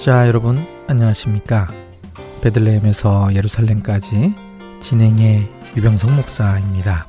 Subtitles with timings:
[0.00, 1.68] 청취자 여러분 안녕하십니까?
[2.42, 4.34] 베들레헴에서 예루살렘까지
[4.80, 7.06] 진행의 유병성 목사입니다.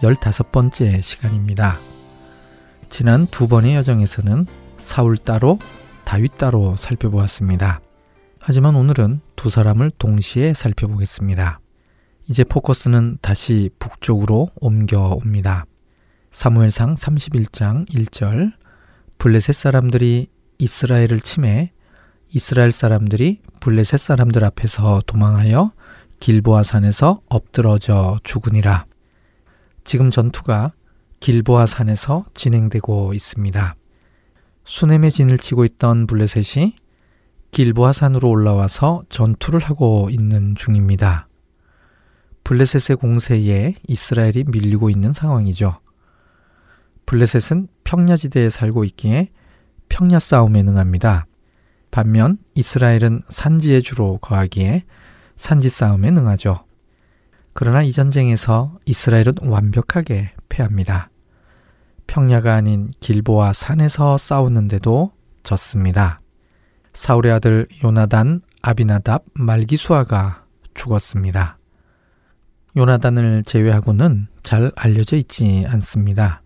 [0.00, 1.76] 15번째 시간입니다.
[2.88, 4.46] 지난 두 번의 여정에서는
[4.78, 5.58] 사울 따로
[6.04, 7.80] 다윗 따로 살펴보았습니다.
[8.38, 11.58] 하지만 오늘은 두 사람을 동시에 살펴보겠습니다.
[12.28, 15.66] 이제 포커스는 다시 북쪽으로 옮겨옵니다.
[16.30, 18.52] 사무엘상 31장 1절
[19.18, 20.28] 블레셋 사람들이
[20.58, 21.72] 이스라엘을 침해
[22.36, 25.70] 이스라엘 사람들이 블레셋 사람들 앞에서 도망하여
[26.18, 28.86] 길보아 산에서 엎드러져 죽으니라.
[29.84, 30.72] 지금 전투가
[31.20, 33.76] 길보아 산에서 진행되고 있습니다.
[34.64, 36.74] 수넴의 진을 치고 있던 블레셋이
[37.52, 41.28] 길보아 산으로 올라와서 전투를 하고 있는 중입니다.
[42.42, 45.78] 블레셋의 공세에 이스라엘이 밀리고 있는 상황이죠.
[47.06, 49.30] 블레셋은 평야지대에 살고 있기에
[49.88, 51.26] 평야 싸움에 능합니다.
[51.94, 54.82] 반면 이스라엘은 산지에 주로 거하기에
[55.36, 56.64] 산지 싸움에 능하죠.
[57.52, 61.08] 그러나 이 전쟁에서 이스라엘은 완벽하게 패합니다.
[62.08, 65.12] 평야가 아닌 길보와 산에서 싸웠는데도
[65.44, 66.20] 졌습니다.
[66.94, 71.58] 사울의 아들 요나단, 아비나답, 말기수아가 죽었습니다.
[72.76, 76.42] 요나단을 제외하고는 잘 알려져 있지 않습니다.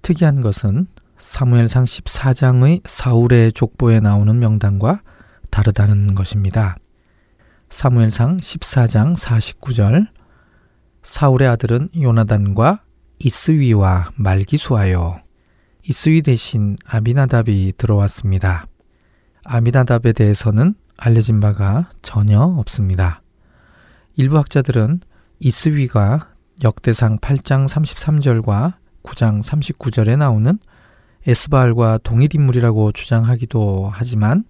[0.00, 0.86] 특이한 것은
[1.20, 5.02] 사무엘상 14장의 사울의 족보에 나오는 명단과
[5.50, 6.76] 다르다는 것입니다.
[7.68, 10.06] 사무엘상 14장 49절
[11.02, 12.82] 사울의 아들은 요나단과
[13.18, 15.20] 이스위와 말기수하여
[15.82, 18.66] 이스위 대신 아비나답이 들어왔습니다.
[19.44, 23.22] 아비나답에 대해서는 알려진 바가 전혀 없습니다.
[24.16, 25.00] 일부 학자들은
[25.38, 26.30] 이스위가
[26.62, 30.58] 역대상 8장 33절과 9장 39절에 나오는
[31.26, 34.44] 에스바알과 동일 인물이라고 주장하기도 하지만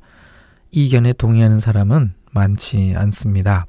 [0.70, 3.66] 이 견에 동의하는 사람은 많지 않습니다.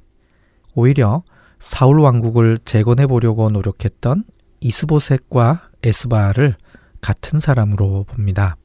[0.75, 1.23] 오히려
[1.59, 4.23] 사울 왕국을 재건해 보려고 노력했던
[4.59, 6.55] 이스보셋과 에스바알을
[7.01, 8.55] 같은 사람으로 봅니다.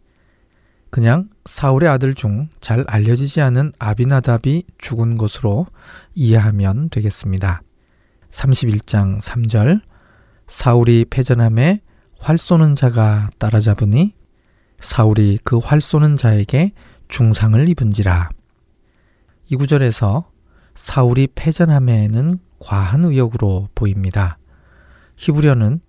[0.91, 5.67] 그냥 사울의 아들 중 잘 알려지지 않은 아비나답이 죽은 것으로
[6.15, 7.63] 이해하면 되겠습니다.
[8.31, 9.81] 31장 3절
[10.47, 11.81] 사울이 패전함에
[12.19, 14.15] 활 쏘는 자가 따라잡으니
[14.81, 16.72] 사울이 그 활 쏘는 자에게
[17.09, 18.28] 중상을 입은지라.
[19.48, 20.31] 이 구절에서
[20.75, 24.38] 사울이 패전함에는 과한 의역으로 보입니다.
[25.16, 25.81] 히브리어는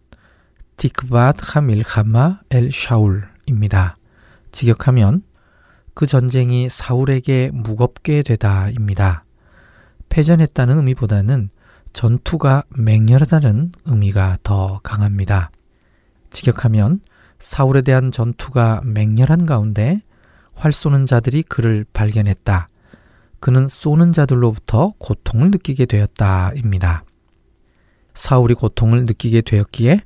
[0.78, 3.98] 디크바트 하밀카마 엘 샤울입니다.
[4.52, 5.24] 직역하면
[5.94, 9.26] 그 전쟁이 사울에게 무겁게 되다입니다.
[10.10, 11.50] 패전했다는 의미보다는
[11.94, 15.50] 전투가 맹렬하다는 의미가 더 강합니다.
[16.30, 17.02] 직역하면
[17.40, 20.02] 사울에 대한 전투가 맹렬한 가운데
[20.54, 22.70] 활 쏘는 자들이 그를 발견했다.
[23.40, 27.04] 그는 쏘는 자들로부터 고통을 느끼게 되었다입니다.
[28.14, 30.02] 사울이 고통을 느끼게 되었기에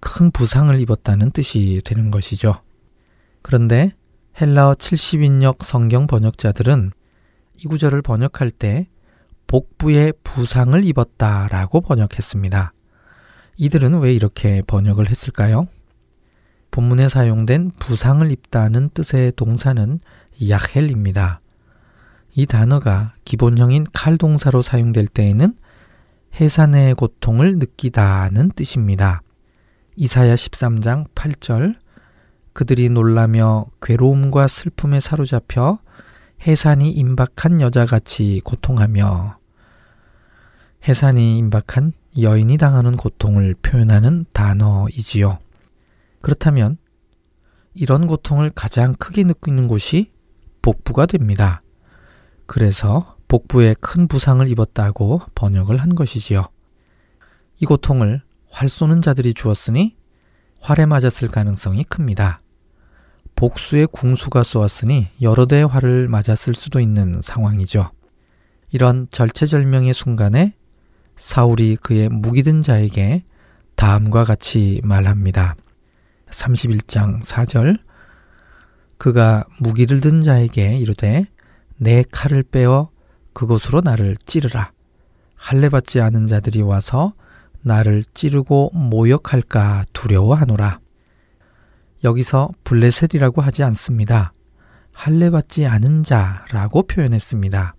[0.00, 2.62] 큰 부상을 입었다는 뜻이 되는 것이죠.
[3.42, 3.92] 그런데
[4.40, 6.92] 헬라어 70인역 성경 번역자들은
[7.58, 8.88] 이 구절을 번역할 때
[9.46, 12.72] 복부에 부상을 입었다라고 번역했습니다.
[13.58, 15.68] 이들은 왜 이렇게 번역을 했을까요?
[16.72, 20.00] 본문에 사용된 부상을 입다는 뜻의 동사는
[20.48, 21.40] 야헬입니다.
[22.34, 25.54] 이 단어가 기본형인 칼 동사로 사용될 때에는
[26.40, 29.20] 해산의 고통을 느끼다는 뜻입니다.
[29.96, 31.76] 이사야 13장 8절
[32.54, 35.78] 그들이 놀라며 괴로움과 슬픔에 사로잡혀
[36.46, 39.36] 해산이 임박한 여자같이 고통하며
[40.88, 45.38] 해산이 임박한 여인이 당하는 고통을 표현하는 단어이지요.
[46.22, 46.78] 그렇다면
[47.74, 50.12] 이런 고통을 가장 크게 느끼는 곳이
[50.62, 51.62] 복부가 됩니다.
[52.46, 56.48] 그래서 복부에 큰 부상을 입었다고 번역을 한 것이지요.
[57.58, 59.96] 이 고통을 활 쏘는 자들이 주었으니
[60.60, 62.40] 활에 맞았을 가능성이 큽니다.
[63.34, 67.90] 복수의 궁수가 쏘았으니 여러 대의 활을 맞았을 수도 있는 상황이죠.
[68.70, 70.54] 이런 절체절명의 순간에
[71.16, 73.24] 사울이 그의 무기든 자에게
[73.74, 75.56] 다음과 같이 말합니다.
[76.32, 77.78] 31장 4절
[78.98, 81.26] 그가 무기를 든 자에게 이르되
[81.76, 82.90] 내 칼을 빼어
[83.32, 84.72] 그곳으로 나를 찌르라.
[85.34, 87.14] 할례 받지 않은 자들이 와서
[87.62, 90.80] 나를 찌르고 모욕할까 두려워하노라.
[92.04, 94.32] 여기서 블레셋이라고 하지 않습니다.
[94.92, 97.74] 할례 받지 않은 자라고 표현했습니다.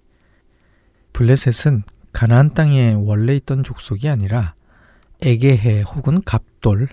[1.13, 4.55] 블레셋은 가나안 땅에 원래 있던 족속이 아니라
[5.21, 6.89] 에게해 혹은 갑돌,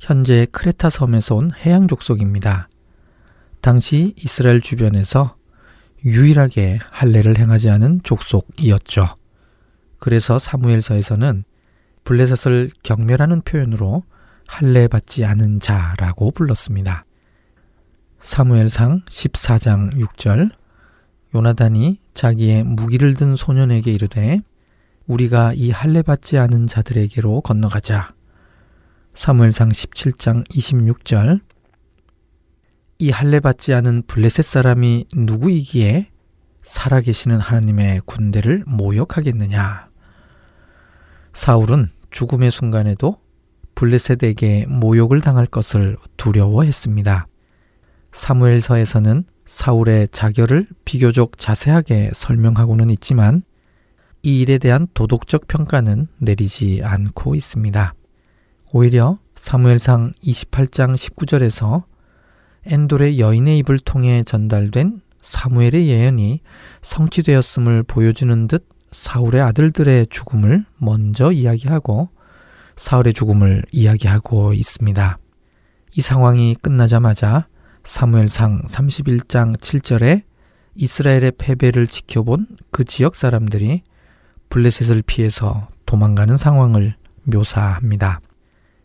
[0.00, 2.68] 현재 크레타 섬에서 온 해양 족속입니다.
[3.60, 5.36] 당시 이스라엘 주변에서
[6.04, 9.14] 유일하게 할례를 행하지 않은 족속이었죠.
[9.98, 11.44] 그래서 사무엘서에서는
[12.04, 14.04] 블레셋을 경멸하는 표현으로
[14.46, 17.04] 할례 받지 않은 자라고 불렀습니다.
[18.20, 20.50] 사무엘상 14장 6절
[21.34, 24.40] 요나단이 자기의 무기를 든 소년에게 이르되
[25.06, 28.14] 우리가 이 할례 받지 않은 자들에게로 건너가자.
[29.20, 31.42] 사무엘상 17장 26절
[33.00, 36.08] 이 할례 받지 않은 블레셋 사람이 누구이기에
[36.62, 39.90] 살아계시는 하나님의 군대를 모욕하겠느냐.
[41.34, 43.18] 사울은 죽음의 순간에도
[43.74, 47.26] 블레셋에게 모욕을 당할 것을 두려워했습니다.
[48.12, 53.42] 사무엘서에서는 사울의 자결을 비교적 자세하게 설명하고는 있지만
[54.22, 57.94] 이 일에 대한 도덕적 평가는 내리지 않고 있습니다.
[58.72, 61.82] 오히려 사무엘상 28장 19절에서
[62.66, 66.40] 엔돌의 여인의 입을 통해 전달된 사무엘의 예언이
[66.82, 72.10] 성취되었음을 보여주는 듯 사울의 아들들의 죽음을 먼저 이야기하고
[72.76, 75.18] 사울의 죽음을 이야기하고 있습니다.
[75.96, 77.48] 이 상황이 끝나자마자
[77.82, 80.22] 사무엘상 31장 7절에
[80.76, 83.82] 이스라엘의 패배를 지켜본 그 지역 사람들이
[84.48, 86.94] 블레셋을 피해서 도망가는 상황을
[87.24, 88.20] 묘사합니다.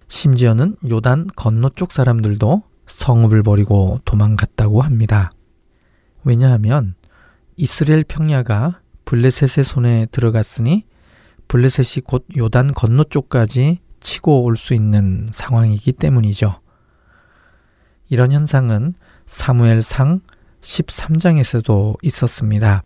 [0.08, 5.32] 심지어는 요단 건너쪽 사람들도 성읍을 버리고 도망갔다고 합니다.
[6.24, 6.96] 왜냐하면
[7.56, 10.86] 이스라엘 평야가 블레셋의 손에 들어갔으니
[11.48, 16.60] 블레셋이 곧 요단 건너쪽까지 치고 올 수 있는 상황이기 때문이죠.
[18.10, 18.94] 이런 현상은
[19.26, 20.22] 사무엘상
[20.62, 22.84] 13장에서도 있었습니다.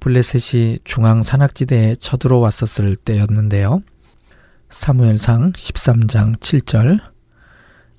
[0.00, 3.82] 블레셋이 중앙 산악지대에 쳐들어왔었을 때였는데요.
[4.70, 7.00] 사무엘상 13장 7절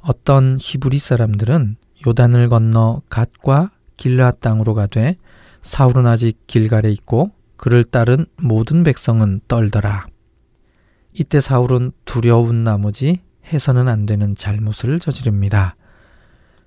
[0.01, 5.15] 어떤 히브리 사람들은 요단을 건너 갓과 길라 땅으로 가되
[5.61, 10.05] 사울은 아직 길갈에 있고 그를 따른 모든 백성은 떨더라.
[11.13, 13.21] 이때 사울은 두려운 나머지
[13.51, 15.75] 해서는 안 되는 잘못을 저지릅니다.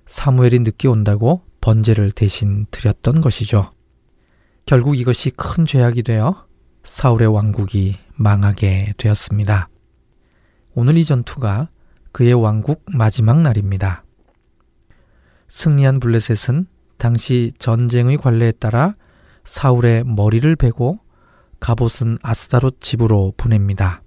[0.07, 3.71] 사무엘이 늦게 온다고 번제를 대신 드렸던 것이죠.
[4.65, 6.45] 결국 이것이 큰 죄악이 되어
[6.83, 9.70] 사울의 왕국이 망하게 되었습니다.
[10.73, 11.69] 오늘 이 전투가
[12.11, 14.03] 그의 왕국 마지막 날입니다.
[15.47, 18.95] 승리한 블레셋은 당시 전쟁의 관례에 따라
[19.43, 20.99] 사울의 머리를 베고
[21.59, 24.01] 갑옷은 아스다롯 집으로 보냅니다.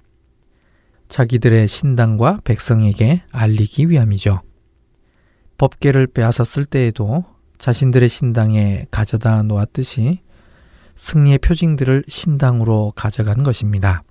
[1.09, 4.41] 자기들의 신당과 백성에게 알리기 위함이죠.
[5.59, 7.25] 법계를 빼앗았을 때에도
[7.59, 10.21] 자신들의 신당에 가져다 놓았듯이
[10.97, 14.03] 승리의 표징들을 신당으로 가져간 것입니다.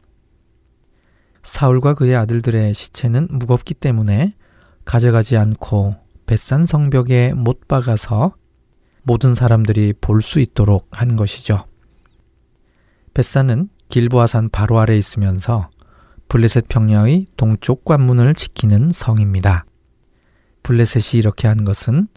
[1.44, 4.36] 사울과 그의 아들들의 시체는 무겁기 때문에
[4.86, 5.96] 가져가지 않고
[6.26, 8.34] 뱃산 성벽에 못 박아서
[9.04, 11.66] 모든 사람들이 볼 수 있도록 한 것이죠.
[13.14, 15.70] 벳산은 길보아산 바로 아래 있으면서
[16.30, 19.66] 블레셋 평야의 동쪽 관문을 지키는 성입니다.
[20.64, 22.08] 블레셋이 이렇게 한 것은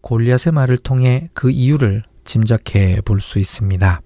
[0.00, 4.00] 골리앗의 말을 통해 그 이유를 짐작해 볼 수 있습니다.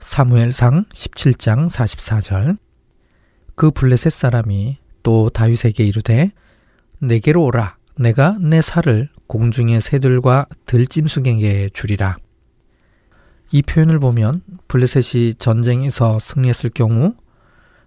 [0.00, 2.56] 사무엘상 17장 44절
[3.58, 6.30] 그 블레셋 사람이 또 다윗에게 이르되
[7.00, 12.18] 내게로 오라 내가 내 살을 공중의 새들과 들짐승에게 주리라.
[13.50, 17.14] 이 표현을 보면 블레셋이 전쟁에서 승리했을 경우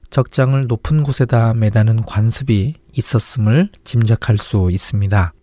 [0.10, 5.34] 적장을 높은 곳에다 매다는 관습이 있었음을 짐작할 수 있습니다.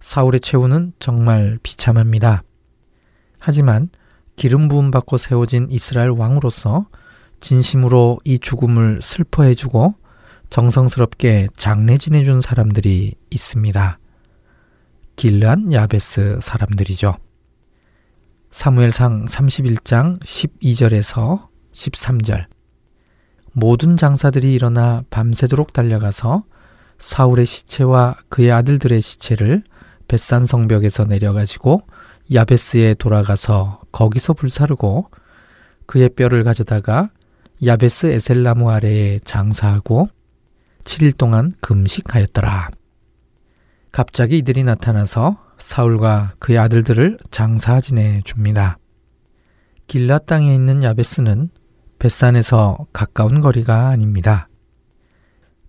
[0.00, 2.42] 사울의 최후는 정말 비참합니다.
[3.40, 3.88] 하지만
[4.36, 6.88] 기름 부음 받고 세워진 이스라엘 왕으로서
[7.42, 9.94] 진심으로 이 죽음을 슬퍼해주고
[10.48, 13.98] 정성스럽게 장례 지내준 사람들이 있습니다.
[15.16, 17.16] 길르한 야베스 사람들이죠.
[18.50, 22.46] 사무엘상 31장 12절에서 13절.
[23.52, 26.44] 모든 장사들이 일어나 밤새도록 달려가서
[26.98, 29.64] 사울의 시체와 그의 아들들의 시체를
[30.06, 31.80] 벳산 성벽에서 내려가지고
[32.32, 35.10] 야베스에 돌아가서 거기서 불사르고
[35.86, 37.10] 그의 뼈를 가져다가
[37.64, 40.08] 야베스 에셀나무 아래에 장사하고
[40.82, 42.70] 7일 동안 금식하였더라.
[43.92, 48.78] 갑자기 이들이 나타나서 사울과 그의 아들들을 장사지내 줍니다.
[49.86, 51.50] 길라 땅에 있는 야베스는
[52.00, 54.48] 벳산에서 가까운 거리가 아닙니다.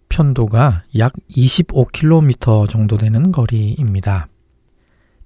[0.09, 4.29] 편도가 약 25km 정도 되는 거리입니다.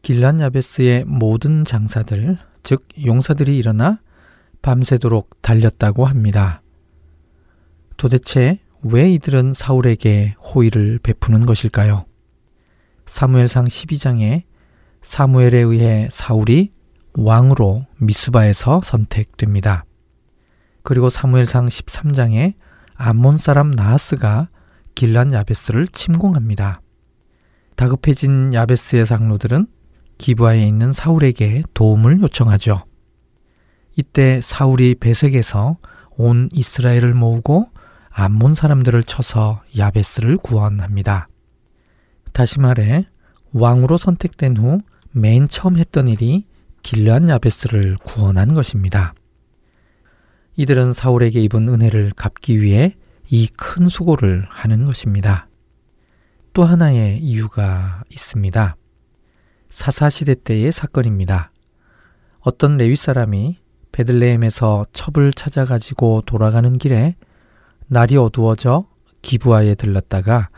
[0.02, 4.00] 길란 야베스의 모든 장사들, 즉 용사들이 일어나
[4.68, 6.62] 밤새도록 달렸다고 합니다.
[7.96, 12.06] 도대체 왜 이들은 사울에게 호의를 베푸는 것일까요?
[13.06, 14.44] 사무엘상 12장에
[15.02, 16.74] 사무엘에 의해 사울이
[17.14, 19.86] 왕으로 미스바에서 선택됩니다.
[20.84, 22.56] 그리고 사무엘상 13장에
[22.96, 24.50] 암몬 사람 나하스가
[24.96, 26.82] 길란 야베스를 침공합니다.
[27.78, 29.68] 다급해진 야베스의 장로들은
[30.18, 32.87] 기부하에 있는 사울에게 도움을 요청하죠.
[33.98, 35.78] 이때 사울이 배색에서
[36.12, 37.70] 온 이스라엘을 모으고
[38.10, 41.28] 암몬 사람들을 쳐서 야베스를 구원합니다.
[42.32, 43.06] 다시 말해
[43.52, 44.80] 왕으로 선택된 후
[45.18, 46.46] 맨 처음 했던 일이
[46.84, 49.16] 길르한 야베스를 구원한 것입니다.
[50.58, 52.96] 이들은 사울에게 입은 은혜를 갚기 위해
[53.30, 55.48] 이 큰 수고를 하는 것입니다.
[56.54, 58.76] 또 하나의 이유가 있습니다.
[59.70, 61.52] 사사시대 때의 사건입니다.
[62.40, 63.58] 어떤 레위 사람이
[63.98, 67.16] 베들레헴에서 첩을 찾아가지고 돌아가는 길에
[67.88, 68.86] 날이 어두워져
[69.24, 70.50] 기부하에 들렀다가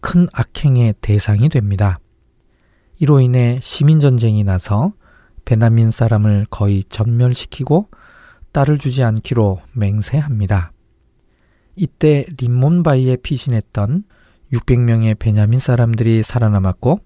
[0.00, 2.00] 큰 악행의 대상이 됩니다.
[2.98, 4.92] 이로 인해 시민전쟁이 나서
[5.44, 7.88] 베나민 사람을 거의 전멸시키고
[8.50, 10.72] 딸을 주지 않기로 맹세합니다.
[11.76, 14.02] 이때 림몬바이에 피신했던
[14.52, 16.98] 600명의 베냐민 사람들이 살아남았고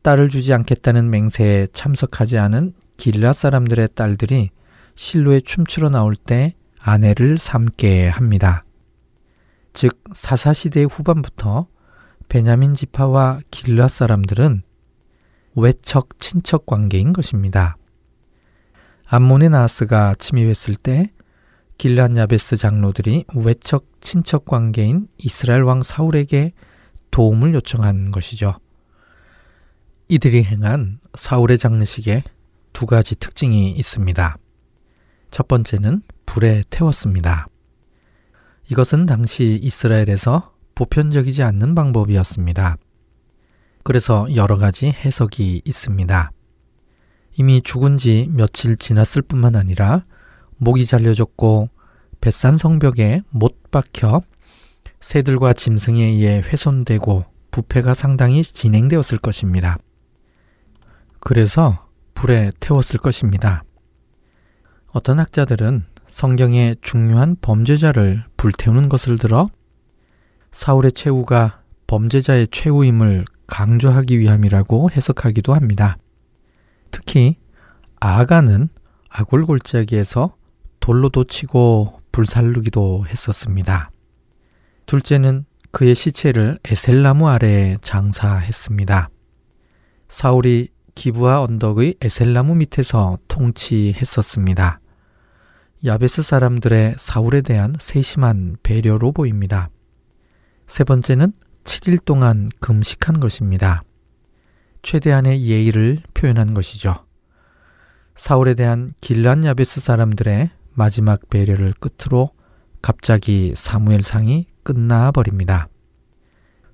[0.00, 4.50] 딸을 주지 않겠다는 맹세에 참석하지 않은 길라 사람들의 딸들이
[4.96, 8.64] 실로에 춤추러 나올 때 아내를 삼게 합니다.
[9.72, 11.68] 즉 사사시대 후반부터
[12.28, 14.62] 베냐민 지파와 길라 사람들은
[15.54, 17.76] 외척 친척 관계인 것입니다.
[19.06, 21.12] 암몬의 나하스가 침입했을 때
[21.78, 26.52] 길란 야베스 장로들이 외척 친척 관계인 이스라엘 왕 사울에게
[27.10, 28.58] 도움을 요청한 것이죠.
[30.08, 32.22] 이들이 행한 사울의 장례식에
[32.72, 34.38] 두 가지 특징이 있습니다.
[35.30, 37.46] 첫 번째는 불에 태웠습니다.
[38.70, 42.76] 이것은 당시 이스라엘에서 보편적이지 않는 방법이었습니다.
[43.82, 46.30] 그래서 여러 가지 해석이 있습니다.
[47.38, 50.04] 이미 죽은 지 며칠 지났을 뿐만 아니라
[50.56, 51.68] 목이 잘려졌고
[52.20, 54.22] 뱃산 성벽에 못 박혀
[55.00, 59.78] 새들과 짐승에 의해 훼손되고 부패가 상당히 진행되었을 것입니다.
[61.20, 63.62] 그래서 불에 태웠을 것입니다.
[64.96, 69.50] 어떤 학자들은 성경의 중요한 범죄자를 불태우는 것을 들어
[70.52, 75.98] 사울의 최후가 범죄자의 최후임을 강조하기 위함이라고 해석하기도 합니다.
[76.90, 77.36] 특히
[78.00, 78.70] 아가는
[79.10, 80.34] 아골골짜기에서
[80.80, 83.90] 돌로도 치고 불살르기도 했었습니다.
[84.86, 89.10] 둘째는 그의 시체를 에셀나무 아래에 장사했습니다.
[90.08, 94.80] 사울이 기부와 언덕의 에셀나무 밑에서 통치했었습니다.
[95.84, 99.68] 야베스 사람들의 사울에 대한 세심한 배려로 보입니다.
[100.66, 101.32] 세 번째는
[101.64, 103.82] 7일 동안 금식한 것입니다.
[104.82, 107.04] 최대한의 예의를 표현한 것이죠.
[108.14, 112.30] 사울에 대한 길란 야베스 사람들의 마지막 배려를 끝으로
[112.80, 115.68] 갑자기 사무엘상이 끝나 버립니다.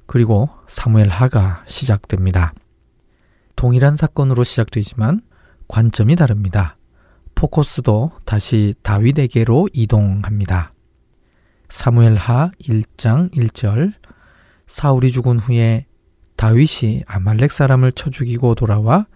[0.06, 2.54] 그리고 사무엘 하가 시작됩니다.
[3.56, 5.22] 동일한 사건으로 시작되지만
[5.68, 6.76] 관점이 다릅니다.
[7.34, 10.72] 포커스도 다시 다윗에게로 이동합니다.
[11.68, 13.94] 사무엘 하 1장 1절
[14.66, 15.86] 사울이 죽은 후에
[16.36, 19.06] 다윗이 아말렉 사람을 쳐 죽이고 돌아와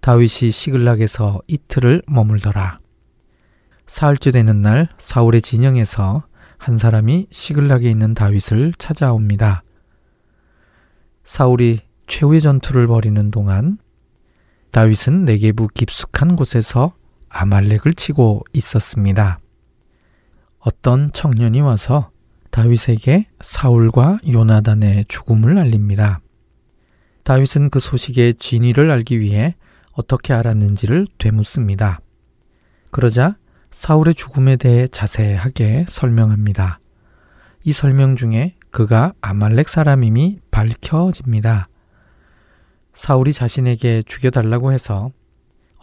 [0.00, 2.78] 다윗이 시글락에서 이틀을 머물더라.
[3.86, 6.22] 사흘째 되는 날 사울의 진영에서
[6.58, 9.62] 한 사람이 시글락에 있는 다윗을 찾아옵니다.
[11.24, 13.78] 사울이 최후의 전투를 벌이는 동안
[14.70, 16.94] 다윗은 내게부 깊숙한 곳에서
[17.30, 19.38] 아말렉을 치고 있었습니다.
[20.58, 22.10] 어떤 청년이 와서
[22.50, 26.20] 다윗에게 사울과 요나단의 죽음을 알립니다.
[27.24, 29.54] 다윗은 그 소식의 진위를 알기 위해
[29.92, 32.00] 어떻게 알았는지를 되묻습니다.
[32.90, 33.36] 그러자
[33.70, 36.80] 사울의 죽음에 대해 자세하게 설명합니다.
[37.62, 41.68] 이 설명 중에 그가 아말렉 사람임이 밝혀집니다.
[42.94, 45.10] 사울이 자신에게 죽여달라고 해서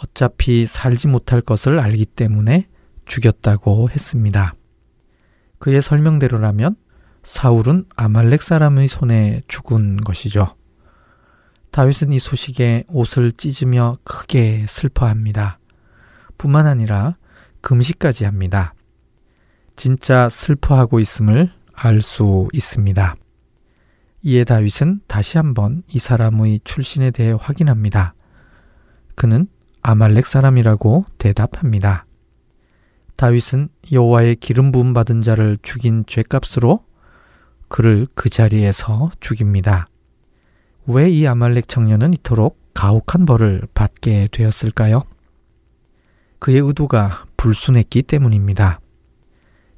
[0.01, 2.67] 어차피 살지 못할 것을 알기 때문에
[3.05, 4.53] 죽였다고 했습니다.
[5.59, 6.75] 그의 설명대로라면
[7.23, 10.55] 사울은 아말렉 사람의 손에 죽은 것이죠.
[11.71, 15.59] 다윗은 이 소식에 옷을 찢으며 크게 슬퍼합니다.
[16.37, 17.17] 뿐만 아니라
[17.61, 18.73] 금식까지 합니다.
[19.75, 23.15] 진짜 슬퍼하고 있음을 알 수 있습니다.
[24.23, 28.15] 이에 다윗은 다시 한번 이 사람의 출신에 대해 확인합니다.
[29.15, 29.47] 그는
[29.87, 32.05] 아말렉 사람이라고 대답합니다.
[33.15, 36.83] 다윗은 여호와의 기름 부음 받은 자를 죽인 죄값으로
[37.69, 39.87] 그를 그 자리에서 죽입니다.
[40.87, 45.03] 왜 이 아말렉 청년은 이토록 가혹한 벌을 받게 되었을까요?
[46.39, 48.81] 그의 의도가 불순했기 때문입니다.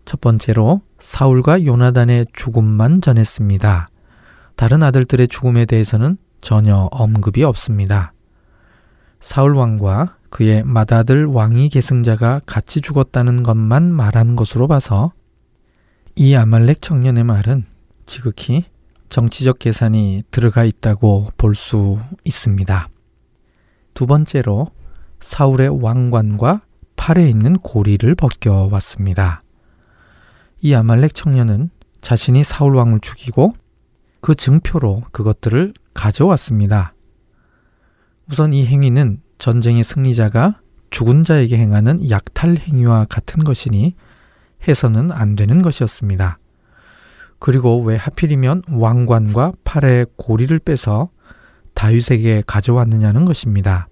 [0.06, 3.90] 첫 번째로 사울과 요나단의 죽음만 전했습니다.
[4.56, 8.12] 다른 아들들의 죽음에 대해서는 전혀 언급이 없습니다.
[9.20, 15.12] 사울 왕과 그의 맏아들 왕위 계승자가 같이 죽었다는 것만 말한 것으로 봐서
[16.16, 17.66] 이 아말렉 청년의 말은
[18.06, 18.66] 지극히
[19.10, 22.90] 정치적 계산이 들어가 있다고 볼 수 있습니다.
[23.94, 24.68] 두 번째로
[25.22, 26.62] 사울의 왕관과
[26.96, 29.44] 팔에 있는 고리를 벗겨왔습니다.
[30.62, 31.70] 이 아말렉 청년은
[32.02, 33.54] 자신이 사울 왕을 죽이고
[34.22, 36.94] 그 증표로 그것들을 가져왔습니다.
[38.32, 43.96] 우선 이 행위는 전쟁의 승리자가 죽은 자에게 행하는 약탈 행위와 같은 것이니
[44.68, 46.38] 해서는 안 되는 것이었습니다.
[47.40, 51.10] 그리고 왜 하필이면 왕관과 팔의 고리를 빼서
[51.74, 53.88] 다윗에게 가져왔느냐는 것입니다.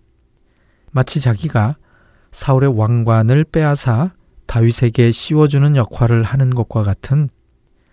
[0.91, 1.77] 마치 자기가
[2.31, 4.13] 사울의 왕관을 빼앗아
[4.45, 7.29] 다윗에게 씌워주는 역할을 하는 것과 같은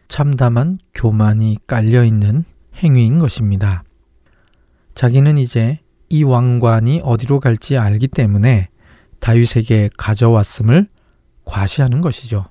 [0.08, 2.44] 참담한 교만이 깔려 있는
[2.82, 3.84] 행위인 것입니다.
[4.94, 8.68] 자기는 이제 이 왕관이 어디로 갈지 알기 때문에
[9.20, 10.88] 다윗에게 가져왔음을
[11.44, 12.44] 과시하는 것이죠.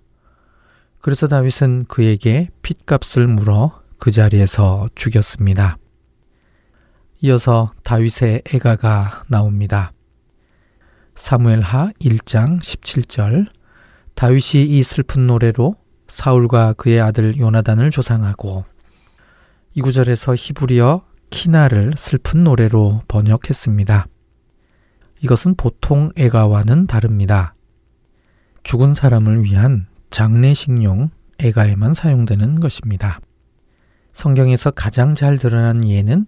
[0.99, 5.77] 그래서 다윗은 그에게 핏값을 물어 그 자리에서 죽였습니다.
[7.21, 9.93] 이어서 다윗의 애가가 나옵니다.
[11.15, 13.47] 사무엘하 1장 17절
[14.15, 15.75] 다윗이 이 슬픈 노래로
[16.07, 18.65] 사울과 그의 아들 요나단을 조상하고
[19.73, 24.05] 이 구절에서 히브리어 키나를 슬픈 노래로 번역했습니다.
[25.21, 27.55] 이것은 보통 애가와는 다릅니다.
[28.61, 33.19] 죽은 사람을 위한 장례식용 애가에만 사용되는 것입니다.
[34.13, 36.27] 성경에서 가장 잘 드러난 예는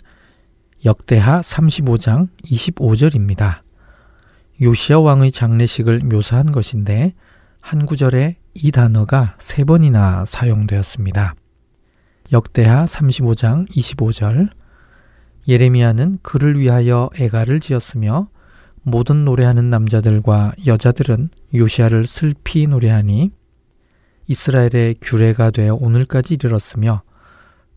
[0.85, 3.61] 역대하 35장 25절입니다.
[4.59, 7.13] 요시아 왕의 장례식을 묘사한 것인데
[7.61, 11.35] 한 구절에 이 단어가 세 번이나 사용되었습니다.
[12.31, 14.49] 역대하 35장 25절
[15.47, 18.29] 예레미야는 그를 위하여 애가를 지었으며
[18.81, 23.31] 모든 노래하는 남자들과 여자들은 요시아를 슬피 노래하니
[24.27, 27.03] 이스라엘의 규례가 되어 오늘까지 이르렀으며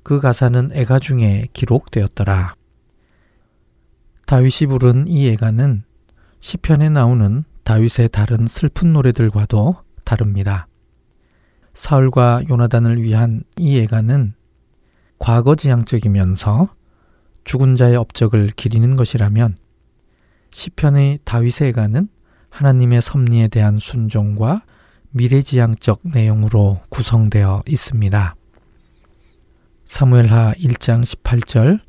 [0.02, 2.54] 그 가사는 애가 중에 기록되었더라.
[4.26, 5.85] 다윗이 부른 이 애가는
[6.40, 10.66] 시편에 나오는 다윗의 다른 슬픈 노래들과도 다릅니다.
[11.74, 14.35] 사울과 요나단을 위한 이 애가는
[15.18, 16.64] 과거지향적이면서
[17.48, 19.56] 죽은 자의 업적을 기리는 것이라면
[20.52, 22.11] 시편의 다윗의 애가는
[22.50, 24.64] 하나님의 섭리에 대한 순종과
[25.12, 28.37] 미래지향적 내용으로 구성되어 있습니다.
[29.87, 31.80] 사무엘하 1장 18절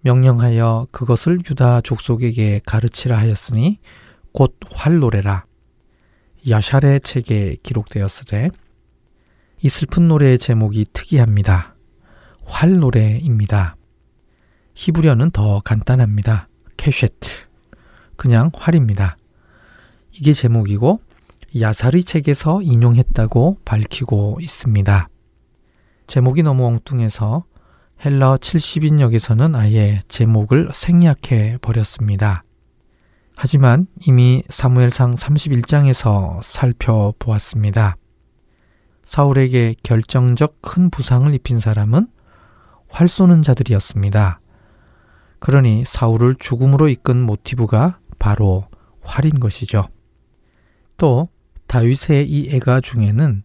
[0.00, 3.80] 명령하여 그것을 유다 족속에게 가르치라 하였으니
[4.32, 5.44] 곧 활노래라.
[6.48, 8.48] 야샬의 책에 기록되었으되
[9.60, 11.74] 이 슬픈 노래의 제목이 특이합니다.
[12.46, 13.76] 활노래입니다.
[14.74, 16.48] 히브리어는 더 간단합니다.
[16.76, 17.46] 캐쉐트.
[18.16, 19.16] 그냥 활입니다.
[20.12, 21.00] 이게 제목이고
[21.58, 25.08] 야사리 책에서 인용했다고 밝히고 있습니다.
[26.06, 27.44] 제목이 너무 엉뚱해서
[28.04, 32.42] 헬러 70인역에서는 아예 제목을 생략해 버렸습니다.
[33.36, 37.96] 하지만 이미 사무엘상 31장에서 살펴보았습니다.
[39.04, 42.08] 사울에게 결정적 큰 부상을 입힌 사람은
[42.88, 44.41] 활 쏘는 자들이었습니다.
[45.42, 48.64] 그러니 사울을 죽음으로 이끈 모티브가 바로
[49.00, 49.88] 활인 것이죠.
[50.96, 51.28] 또
[51.66, 53.42] 다윗의 이 애가 중에는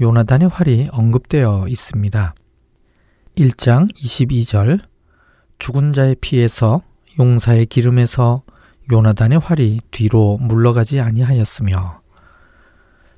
[0.00, 2.34] 요나단의 활이 언급되어 있습니다.
[3.36, 4.80] 1장 22절
[5.58, 6.82] 죽은 자의 피에서
[7.18, 8.44] 용사의 기름에서
[8.92, 12.00] 요나단의 활이 뒤로 물러가지 아니하였으며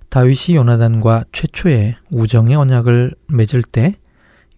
[0.08, 3.98] 다윗이 요나단과 최초의 우정의 언약을 맺을 때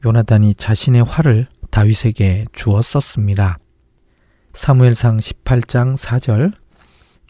[0.06, 3.58] 요나단이 자신의 활을 다윗에게 주었었습니다.
[4.54, 6.52] 사무엘상 18장 4절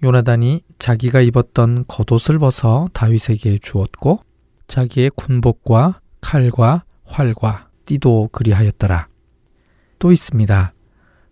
[0.03, 4.21] 요나단이 자기가 입었던 겉옷을 벗어 다윗에게 주었고
[4.69, 9.09] 자기의 군복과 칼과 활과 띠도 그리하였더라.
[9.99, 10.75] 또 있습니다.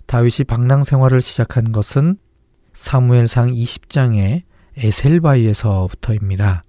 [0.06, 2.16] 다윗이 방랑 생활을 시작한 것은
[2.72, 4.42] 사무엘상 20장의
[4.78, 6.64] 에셀바이에서부터입니다.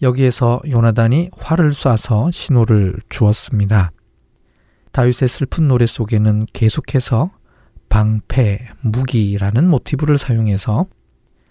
[0.00, 3.90] 여기에서 요나단이 활을 쏴서 신호를 주었습니다.
[4.92, 7.32] 다윗의 슬픈 노래 속에는 계속해서
[7.88, 10.86] 방패, 무기라는 모티브를 사용해서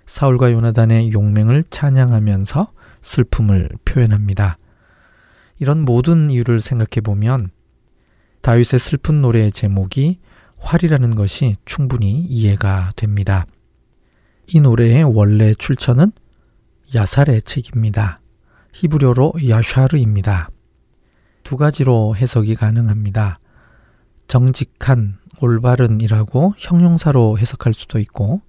[0.06, 2.71] 사울과 요나단의 용맹을 찬양하면서
[3.02, 4.58] 슬픔을 표현합니다.
[5.60, 7.50] 이런 모든 이유를 생각해 보면
[8.41, 10.19] 다윗의 슬픈 노래의 제목이
[10.60, 13.45] 활이라는 것이 충분히 이해가 됩니다.
[14.47, 16.12] 이 노래의 원래 출처는
[16.95, 18.21] 야살의 책입니다.
[18.73, 20.50] 히브리어로 야샤르입니다.
[21.43, 23.39] 두 가지로 해석이 가능합니다.
[24.28, 28.41] 정직한, 올바른이라고 형용사로 해석할 수도 있고,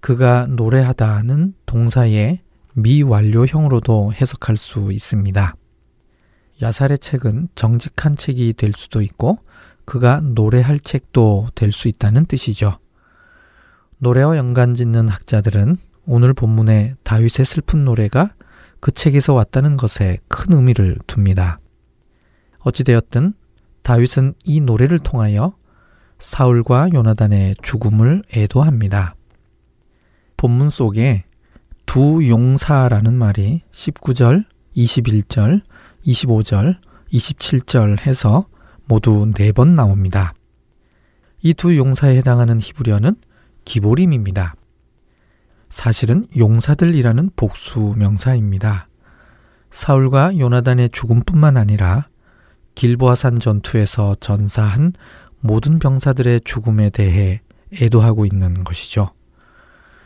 [0.00, 2.40] 그가 노래하다는 동사의
[2.74, 5.54] 미완료형으로도 해석할 수 있습니다.
[6.62, 9.38] 야살의 책은 정직한 책이 될 수도 있고,
[9.84, 12.78] 그가 노래할 책도 될 수 있다는 뜻이죠.
[13.98, 18.34] 노래와 연관 짓는 학자들은 오늘 본문의 다윗의 슬픈 노래가
[18.80, 21.58] 그 책에서 왔다는 것에 큰 의미를 둡니다.
[22.60, 23.34] 어찌되었든
[23.82, 25.54] 다윗은 이 노래를 통하여
[26.18, 29.14] 사울과 요나단의 죽음을 애도합니다.
[30.36, 31.24] 본문 속에
[31.86, 34.44] 두 용사라는 말이 19절,
[34.76, 35.62] 21절,
[36.06, 36.76] 25절,
[37.12, 38.46] 27절 해서
[38.86, 40.34] 모두 네 번 나옵니다.
[41.42, 43.16] 이 두 용사에 해당하는 히브리어는
[43.64, 44.54] 기보림입니다.
[45.70, 48.88] 사실은 용사들이라는 복수 명사입니다.
[49.70, 52.08] 사울과 요나단의 죽음뿐만 아니라
[52.74, 54.94] 길보아산 전투에서 전사한
[55.40, 57.40] 모든 병사들의 죽음에 대해
[57.72, 59.10] 애도하고 있는 것이죠.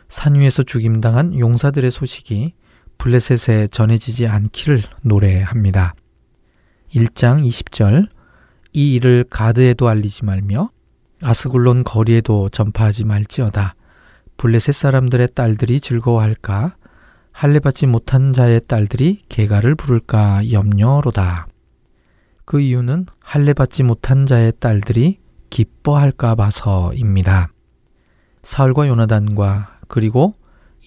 [0.09, 2.53] 산 위에서 죽임당한 용사들의 소식이
[2.97, 5.95] 블레셋에 전해지지 않기를 노래합니다.
[6.93, 8.07] 1장 20절
[8.73, 10.69] 이 일을 가드에도 알리지 말며
[11.21, 13.75] 아스굴론 거리에도 전파하지 말지어다.
[14.37, 16.75] 블레셋 사람들의 딸들이 즐거워할까?
[17.31, 21.47] 할례 받지 못한 자의 딸들이 개가를 부를까 염려로다.
[22.45, 25.22] 그 이유는 할례 받지 못한 자의 딸들이
[25.53, 27.51] 기뻐할까 봐서입니다.
[28.41, 30.33] 사울과 요나단과 그리고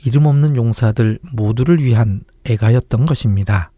[0.04, 3.70] 이름 없는 용사들 모두를 위한 애가였던 것입니다.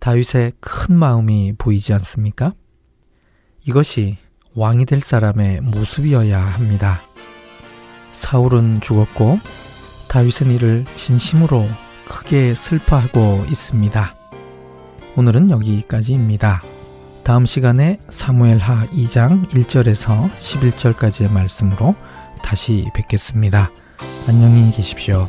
[0.00, 2.54] 다윗의 큰 마음이 보이지 않습니까?
[3.64, 4.18] 이것이
[4.56, 7.00] 왕이 될 사람의 모습이어야 합니다.
[8.10, 9.38] 사울은 죽었고
[10.08, 11.68] 다윗은 이를 진심으로
[12.08, 14.14] 크게 슬퍼하고 있습니다.
[15.14, 16.62] 오늘은 여기까지입니다.
[17.28, 21.94] 다음 시간에 사무엘하 2장 1절에서 11절까지의 말씀으로
[22.42, 23.70] 다시 뵙겠습니다.
[24.26, 25.28] 안녕히 계십시오.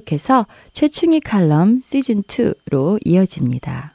[0.00, 3.94] 계속해서 최충희 칼럼 시즌2로 이어집니다.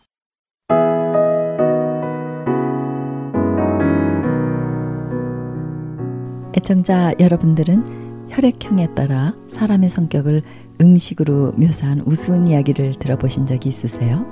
[6.56, 10.44] 애청자 여러분들은 혈액형에 따라 사람의 성격을
[10.82, 14.26] 음식으로 묘사한 우스운 이야기를 들어보신 적이 있으세요?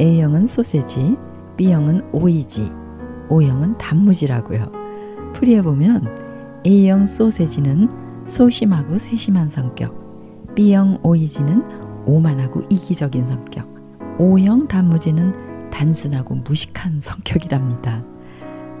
[0.00, 1.16] A형은 소세지,
[1.56, 2.70] B형은 오이지,
[3.28, 4.72] O형은 단무지라고요.
[5.34, 7.88] 풀이해보면 A형 소세지는
[8.26, 9.99] 소심하고 세심한 성격,
[10.54, 11.64] B형 오이지는
[12.06, 13.68] 오만하고 이기적인 성격,
[14.18, 18.04] O형 단무지는 단순하고 무식한 성격이랍니다.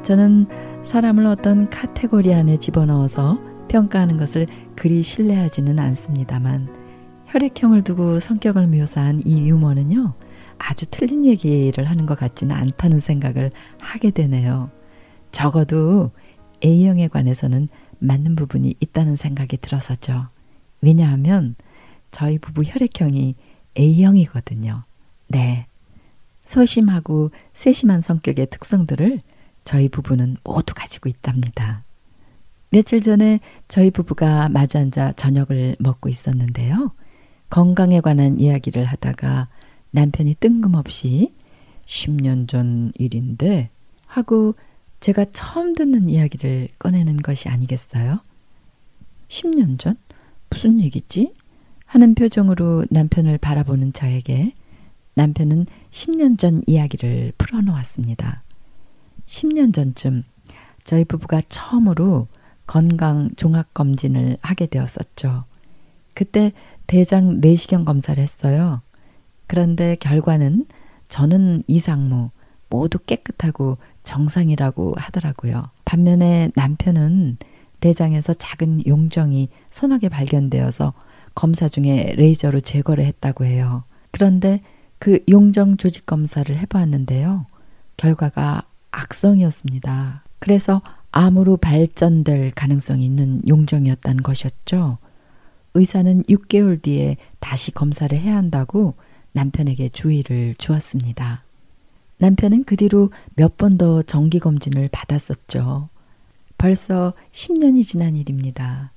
[0.02, 0.46] 저는
[0.82, 6.68] 사람을 어떤 카테고리 안에 집어넣어서 평가하는 것을 그리 신뢰하지는 않습니다만
[7.26, 10.14] 혈액형을 두고 성격을 묘사한 이 유머는요.
[10.58, 14.70] 아주 틀린 얘기를 하는 것 같지는 않다는 생각을 하게 되네요.
[15.30, 16.10] 적어도
[16.64, 17.68] A형에 관해서는
[18.00, 20.26] 맞는 부분이 있다는 생각이 들어서죠.
[20.80, 21.54] 왜냐하면
[22.10, 23.34] 저희 부부 혈액형이
[23.78, 24.82] A형이거든요.
[25.28, 25.66] 네.
[26.44, 29.20] 소심하고 세심한 성격의 특성들을
[29.64, 31.84] 저희 부부는 모두 가지고 있답니다.
[32.70, 36.92] 며칠 전에 저희 부부가 마주 앉아 저녁을 먹고 있었는데요.
[37.50, 39.48] 건강에 관한 이야기를 하다가
[39.90, 41.34] 남편이 뜬금없이
[41.84, 43.70] 10년 전 일인데
[44.06, 44.54] 하고
[45.00, 48.20] 제가 처음 듣는 이야기를 꺼내는 것이 아니겠어요?
[49.28, 49.96] 10년 전?
[50.50, 51.32] 무슨 얘기지?
[51.86, 54.52] 하는 표정으로 남편을 바라보는 저에게
[55.14, 58.42] 남편은 10년 전 이야기를 풀어놓았습니다.
[59.26, 60.24] 10년 전쯤
[60.84, 62.28] 저희 부부가 처음으로
[62.66, 65.44] 건강 종합 검진을 하게 되었었죠.
[66.14, 66.52] 그때
[66.86, 68.82] 대장 내시경 검사를 했어요.
[69.46, 70.66] 그런데 결과는
[71.08, 72.30] 저는 이상무,
[72.68, 75.70] 모두 깨끗하고 정상이라고 하더라고요.
[75.84, 77.38] 반면에 남편은
[77.80, 78.82] 대장에서 작은
[79.70, 80.92] 서너 개 발견되어서
[81.34, 83.84] 검사 중에 레이저로 제거를 했다고 해요.
[84.10, 84.60] 그런데
[84.98, 87.46] 그 용정 조직 검사를 해보았는데요.
[87.96, 90.24] 결과가 악성이었습니다.
[90.38, 94.98] 그래서 암으로 발전될 가능성이 있는 용정이었다는 것이었죠.
[95.74, 98.94] 의사는 6개월 뒤에 다시 검사를 해야 한다고
[99.32, 101.44] 남편에게 주의를 주었습니다.
[102.18, 105.88] 남편은 그 뒤로 몇 번 더 정기검진을 받았었죠.
[106.60, 108.92] 벌써 10년이 지난 일입니다.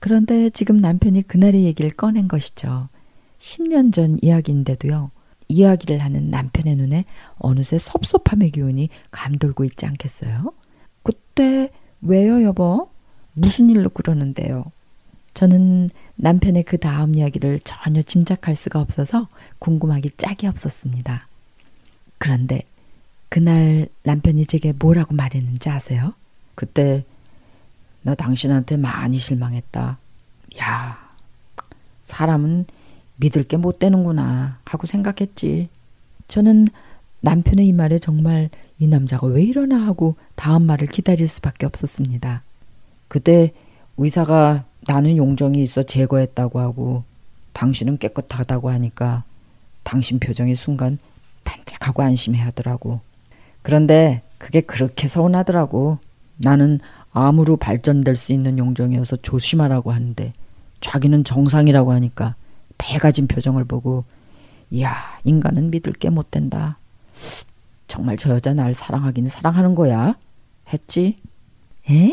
[0.00, 2.90] 그런데 지금 남편이 그날의 얘기를 꺼낸 것이죠.
[3.38, 5.10] 10년 전 이야기인데도요.
[5.48, 7.06] 이야기를 하는 남편의 눈에
[7.38, 10.52] 어느새 섭섭함의 기운이 감돌고 있지 않겠어요?
[11.02, 11.70] 그때
[12.02, 12.90] 왜요, 여보?
[13.32, 14.66] 무슨 일로 그러는데요?
[15.32, 19.26] 저는 남편의 그 다음 이야기를 전혀 짐작할 수가 없어서
[19.58, 21.28] 궁금하기 짝이 없었습니다.
[22.18, 22.60] 그런데
[23.30, 26.12] 그날 남편이 제게 뭐라고 말했는지 아세요?
[26.56, 27.04] 그때
[28.02, 29.98] 나 당신한테 많이 실망했다.
[30.60, 30.98] 야,
[32.02, 32.64] 사람은
[33.16, 35.68] 믿을 게 못 되는구나 하고 생각했지.
[36.28, 36.66] 저는
[37.20, 42.42] 남편의 이 말에 정말 이 남자가 왜 이러나 하고 다음 말을 기다릴 수밖에 없었습니다.
[43.08, 43.52] 그때
[43.96, 47.04] 의사가 나는 용정이 있어 제거했다고 하고
[47.52, 49.24] 당신은 깨끗하다고 하니까
[49.82, 50.98] 당신 표정이 순간
[51.44, 53.00] 반짝하고 안심해 하더라고.
[53.62, 55.98] 그런데 그게 그렇게 서운하더라고.
[56.36, 56.80] 나는
[57.12, 60.32] 암으로 발전될 수 있는 용정이어서 조심하라고 하는데
[60.80, 62.34] 자기는 정상이라고 하니까
[62.78, 64.04] 배가진 표정을 보고
[64.70, 64.94] 이야
[65.24, 66.78] 인간은 믿을 게 못 된다.
[67.88, 70.18] 정말 저 여자 날 사랑하긴 사랑하는 거야?
[70.72, 71.16] 했지?
[71.90, 72.12] 에?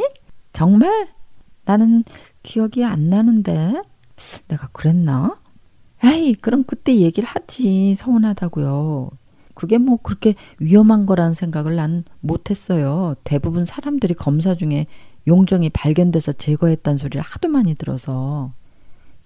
[0.54, 1.10] 정말?
[1.66, 2.04] 나는
[2.44, 3.82] 기억이 안 나는데
[4.48, 5.40] 내가 그랬나?
[6.04, 9.10] 에이 그럼 그때 얘기를 하지 서운하다고요.
[9.54, 13.16] 그게 뭐 그렇게 위험한 거라는 생각을 난 못했어요.
[13.24, 14.88] 대부분 사람들이 검사 중에
[15.28, 18.54] 용종이 발견돼서 제거했다는 소리를 하도 많이 들어서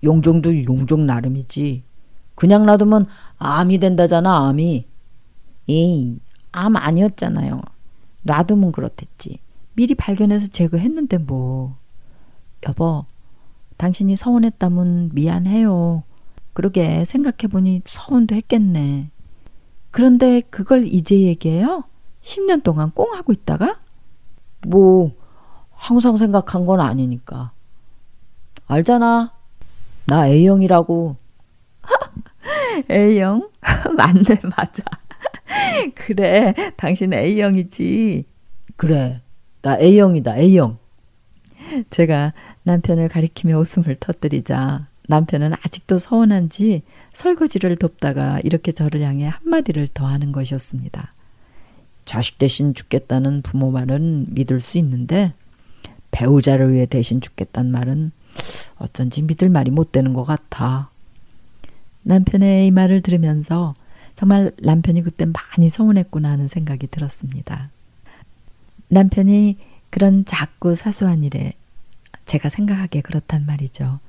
[0.04, 1.84] 용종도 용종 나름이지.
[2.36, 4.86] 그냥 놔두면 암이 된다잖아, 암이.
[5.70, 6.20] 에이,
[6.52, 7.62] 암 아니었잖아요.
[8.24, 9.40] 놔두면 그렇댔지.
[9.74, 11.78] 미리 발견해서 제거했는데 뭐.
[12.68, 13.06] 여보,
[13.78, 16.04] 당신이 서운했다면 미안해요.
[16.54, 19.12] 그러게 생각해보니 서운도 했겠네.
[19.98, 21.84] 그런데 그걸 이제 얘기해요?
[22.22, 23.80] 10년 동안 꽁 하고 있다가
[24.68, 25.12] 뭐
[25.72, 27.52] 항상 생각한 건 아니니까.
[28.68, 29.34] 알잖아.
[30.06, 31.16] 나 A형이라고.
[32.92, 33.50] A형?
[33.98, 34.84] 맞네, 맞아.
[35.96, 38.26] 그래, 당신 A형이지.
[38.76, 39.24] 그래,
[39.64, 40.78] 나 A형이다, A형.
[41.90, 50.06] 제가 남편을 가리키며 웃음을 터뜨리자 남편은 아직도 서운한지 설거지를 돕다가 이렇게 저를 향해 한마디를 더
[50.06, 51.14] 하는 것이었습니다.
[52.06, 55.34] 자식 대신 죽겠다는 부모 말은 믿을 수 있는데
[56.12, 58.12] 배우자를 위해 대신 죽겠다는 말은
[58.78, 60.90] 어쩐지 믿을 말이 못 되는 것 같아.
[62.04, 63.74] 남편의 이 말을 들으면서
[64.16, 67.70] 정말 남편이 그때 많이 서운했구나 하는 생각이 들었습니다.
[68.90, 69.58] 남편이
[69.90, 71.54] 그런 작고 사소한 일에
[72.26, 74.00] 제가 생각하기에 그렇단 말이죠.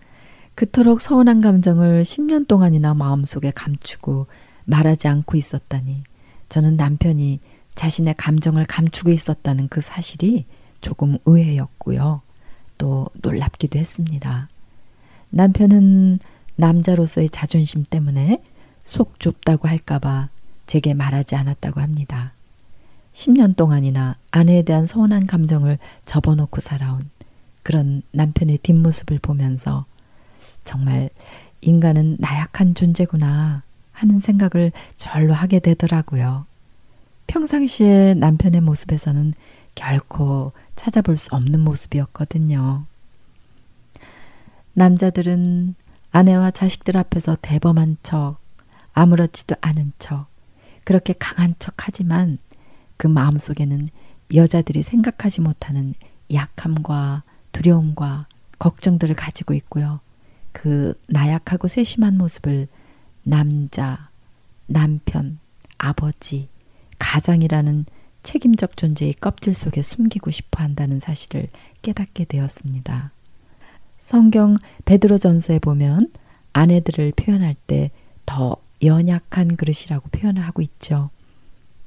[0.58, 4.26] 그토록 서운한 감정을 10년 동안이나 마음속에 감추고
[4.64, 6.02] 말하지 않고 있었다니
[6.48, 7.38] 저는 남편이
[7.76, 10.46] 자신의 감정을 감추고 있었다는 그 사실이
[10.80, 12.22] 조금 의외였고요.
[12.76, 14.48] 또 놀랍기도 했습니다.
[15.30, 16.18] 남편은
[16.56, 18.42] 남자로서의 자존심 때문에
[18.82, 20.28] 속 좁다고 할까봐
[20.66, 22.32] 제게 말하지 않았다고 합니다.
[23.12, 27.08] 10년 동안이나 아내에 대한 서운한 감정을 접어놓고 살아온
[27.62, 29.86] 그런 남편의 뒷모습을 보면서
[30.64, 31.10] 정말
[31.60, 36.46] 인간은 나약한 존재구나 하는 생각을 절로 하게 되더라고요.
[37.26, 39.34] 평상시에 남편의 모습에서는
[39.74, 42.84] 결코 찾아볼 수 없는 모습이었거든요.
[44.72, 45.74] 남자들은
[46.10, 48.38] 아내와 자식들 앞에서 대범한 척,
[48.92, 50.26] 아무렇지도 않은 척,
[50.84, 52.38] 그렇게 강한 척 하지만
[52.96, 53.88] 그 마음속에는
[54.34, 55.94] 여자들이 생각하지 못하는
[56.32, 58.26] 약함과 두려움과
[58.58, 60.00] 걱정들을 가지고 있고요.
[60.52, 62.68] 그 나약하고 세심한 모습을
[63.22, 64.10] 남자,
[64.66, 65.38] 남편,
[65.78, 66.48] 아버지,
[66.98, 67.84] 가장이라는
[68.22, 71.48] 책임적 존재의 껍질 속에 숨기고 싶어 한다는 사실을
[71.82, 73.12] 깨닫게 되었습니다.
[73.96, 76.10] 성경 베드로전서에 보면
[76.52, 77.90] 아내들을 표현할 때
[78.28, 81.08] 더 연약한 그릇이라고 표현을 하고 있죠.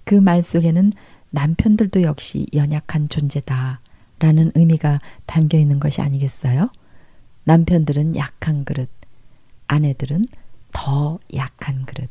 [0.04, 0.92] 그 말 속에는
[1.30, 3.80] 남편들도 역시 연약한 존재다
[4.18, 6.72] 라는 의미가 담겨 있는 것이 아니겠어요?
[7.44, 8.90] 남편들은 약한 그릇,
[9.68, 10.26] 아내들은
[10.72, 12.10] 더 약한 그릇.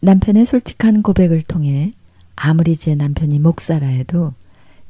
[0.00, 1.92] 남편의 솔직한 고백을 통해
[2.36, 4.34] 아무리 제 남편이 목사라 해도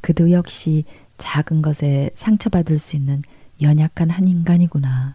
[0.01, 0.85] 그도 역시
[1.19, 3.23] 작은 것에 상처받을 수 있는
[3.63, 5.15] 연약한 한 인간이구나.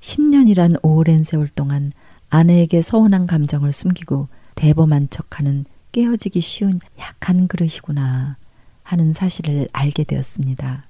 [0.00, 1.92] 10년이란 오랜 세월 동안
[2.30, 8.36] 아내에게 서운한 감정을 숨기고 대범한 척하는 깨어지기 쉬운 약한 그릇이구나
[8.82, 10.84] 하는 사실을 알게 되었습니다.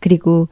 [0.00, 0.48] 그리고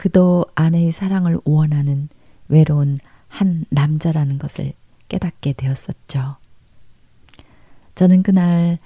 [0.00, 2.08] 그도 아내의 사랑을 원하는
[2.48, 2.98] 외로운
[3.28, 4.72] 한 남자라는 것을
[5.08, 6.36] 깨닫게 되었었죠.
[7.96, 8.78] 저는 그날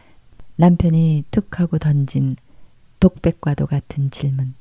[0.57, 2.35] 남편이 툭 하고 던진
[2.99, 4.55] 독백과도 같은 질문.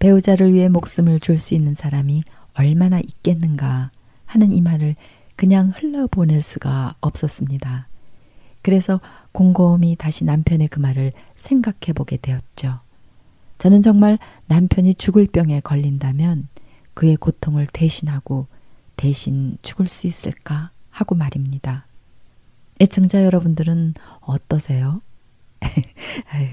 [0.00, 2.24] 배우자를 위해 목숨을 줄 수 있는 사람이
[2.54, 3.92] 얼마나 있겠는가
[4.26, 4.96] 하는 이 말을
[5.36, 7.86] 그냥 흘러보낼 수가 없었습니다.
[8.62, 9.00] 그래서
[9.30, 12.80] 곰곰이 다시 남편의 그 말을 생각해 보게 되었죠.
[13.58, 16.48] 저는 정말 남편이 죽을 병에 걸린다면
[16.94, 18.46] 그의 고통을 대신하고
[18.96, 21.86] 대신 죽을 수 있을까 하고 말입니다.
[22.80, 25.00] 애청자 여러분들은 어떠세요?
[26.30, 26.48] 아유,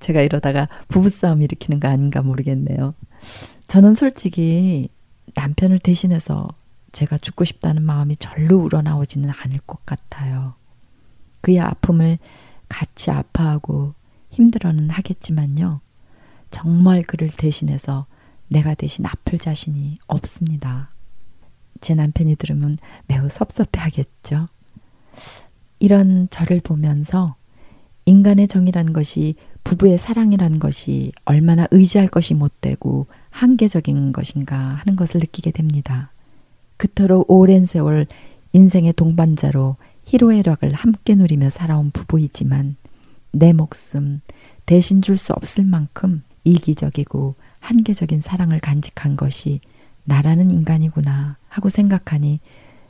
[0.00, 2.94] 제가 이러다가 부부싸움 일으키는 거 아닌가 모르겠네요.
[3.68, 4.88] 저는 솔직히
[5.34, 6.48] 남편을 대신해서
[6.90, 10.54] 제가 죽고 싶다는 마음이 절로 우러나오지는 않을 것 같아요.
[11.40, 12.18] 그의 아픔을
[12.68, 13.94] 같이 아파하고
[14.30, 15.80] 힘들어는 하겠지만요.
[16.52, 18.06] 정말 그를 대신해서
[18.48, 20.90] 내가 대신 아플 자신이 없습니다.
[21.80, 22.78] 제 남편이 들으면
[23.08, 24.48] 매우 섭섭해 하겠죠.
[25.80, 27.34] 이런 저를 보면서
[28.04, 29.34] 인간의 정이라는 것이
[29.64, 36.12] 부부의 사랑이라는 것이 얼마나 의지할 것이 못되고 한계적인 것인가 하는 것을 느끼게 됩니다.
[36.76, 38.06] 그토록 오랜 세월
[38.52, 42.76] 인생의 동반자로 희로애락을 함께 누리며 살아온 부부이지만
[43.32, 44.20] 내 목숨
[44.66, 49.60] 대신 줄 수 없을 만큼 이기적이고 한계적인 사랑을 간직한 것이
[50.04, 52.40] 나라는 인간이구나 하고 생각하니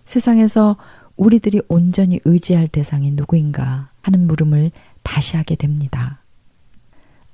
[0.05, 0.77] 세상에서
[1.17, 4.71] 우리들이 온전히 의지할 대상이 누구인가 하는 물음을
[5.03, 6.21] 다시 하게 됩니다.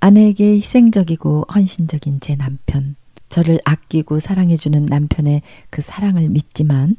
[0.01, 2.97] 아내에게 희생적이고 헌신적인 제 남편,
[3.29, 6.97] 저를 아끼고 사랑해주는 남편의 그 사랑을 믿지만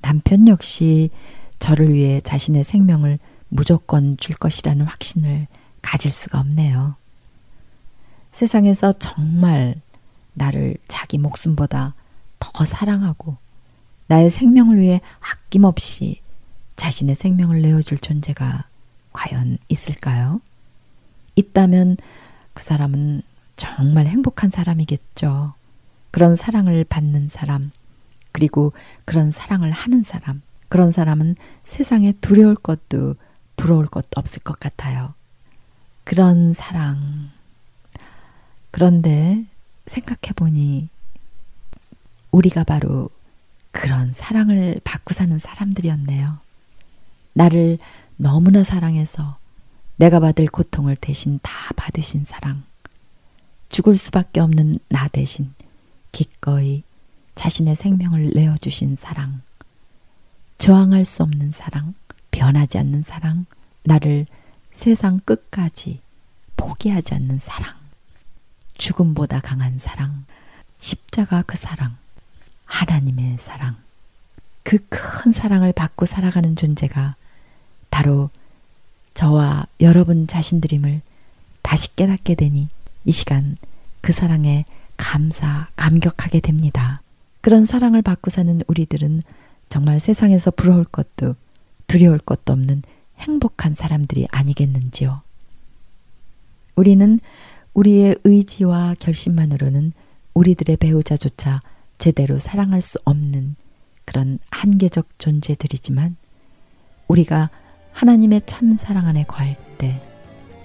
[0.00, 1.10] 남편 역시
[1.58, 5.46] 저를 위해 자신의 생명을 무조건 줄 것이라는 확신을
[5.82, 6.96] 가질 수가 없네요.
[8.36, 9.80] 세상에서 정말
[10.34, 11.94] 나를 자기 목숨보다
[12.38, 13.38] 더 사랑하고
[14.08, 16.20] 나의 생명을 위해 아낌없이
[16.76, 18.66] 자신의 생명을 내어줄 존재가
[19.14, 20.42] 과연 있을까요?
[21.34, 21.96] 있다면
[22.52, 23.22] 그 사람은
[23.56, 25.54] 정말 행복한 사람이겠죠.
[26.10, 27.70] 그런 사랑을 받는 사람,
[28.32, 28.74] 그리고
[29.06, 33.14] 그런 사랑을 하는 사람, 그런 사람은 세상에 두려울 것도
[33.56, 35.14] 부러울 것도 없을 것 같아요.
[36.04, 37.35] 그런 사랑.
[38.76, 39.42] 그런데
[39.86, 40.90] 생각해 보니
[42.30, 43.08] 우리가 바로
[43.70, 46.36] 그런 사랑을 받고 사는 사람들이었네요.
[47.32, 47.78] 나를
[48.18, 49.38] 너무나 사랑해서
[49.96, 52.64] 내가 받을 고통을 대신 다 받으신 사랑.
[53.70, 55.54] 죽을 수밖에 없는 나 대신
[56.12, 56.82] 기꺼이
[57.34, 59.40] 자신의 생명을 내어주신 사랑.
[60.58, 61.94] 저항할 수 없는 사랑,
[62.30, 63.46] 변하지 않는 사랑,
[63.84, 64.26] 나를
[64.70, 66.02] 세상 끝까지
[66.58, 67.75] 포기하지 않는 사랑.
[68.78, 70.24] 죽음보다 강한 사랑,
[70.78, 71.96] 십자가 그 사랑,
[72.66, 73.76] 하나님의 사랑.
[74.62, 77.16] 그 큰 사랑을 받고 살아가는 존재가
[77.90, 78.30] 바로
[79.14, 81.00] 저와 여러분 자신들임을
[81.62, 82.68] 다시 깨닫게 되니
[83.04, 83.56] 이 시간
[84.00, 84.64] 그 사랑에
[84.96, 87.00] 감사, 감격하게 됩니다.
[87.40, 89.22] 그런 사랑을 받고 사는 우리들은
[89.68, 91.34] 정말 세상에서 부러울 것도
[91.86, 92.82] 두려울 것도 없는
[93.18, 95.22] 행복한 사람들이 아니겠는지요.
[96.76, 97.18] 우리는
[97.76, 99.92] 우리의 의지와 결심만으로는
[100.32, 101.60] 우리들의 배우자조차
[101.98, 103.56] 제대로 사랑할 수 없는
[104.06, 106.16] 그런 한계적 존재들이지만
[107.06, 107.50] 우리가
[107.92, 110.00] 하나님의 참 사랑 안에 거할 때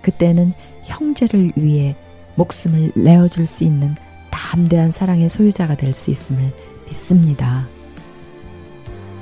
[0.01, 0.53] 그때는
[0.83, 1.95] 형제를 위해
[2.35, 3.95] 목숨을 내어줄 수 있는
[4.31, 6.53] 담대한 사랑의 소유자가 될 수 있음을
[6.85, 7.67] 믿습니다.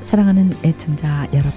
[0.01, 1.51] 사랑하는 애청자 여러분,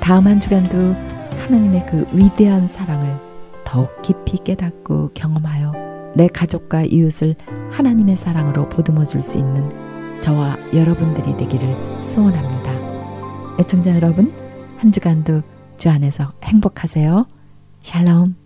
[0.00, 0.94] 다음 한 주간도
[1.40, 3.25] 하나님의 그 위대한 사랑을
[3.66, 7.34] 더욱 깊이 깨닫고 경험하여 내 가족과 이웃을
[7.72, 9.68] 하나님의 사랑으로 보듬어 줄 수 있는
[10.20, 12.72] 저와 여러분들이 되기를 소원합니다.
[13.60, 14.32] 애청자 여러분,
[14.78, 15.42] 한 주간도
[15.76, 17.26] 주 안에서 행복하세요.
[17.82, 18.45] 샬롬.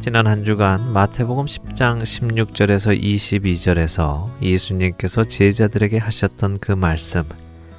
[0.00, 7.24] 지난 한 주간 마태복음 10장 16절에서 22절에서 예수님께서 제자들에게 하셨던 그 말씀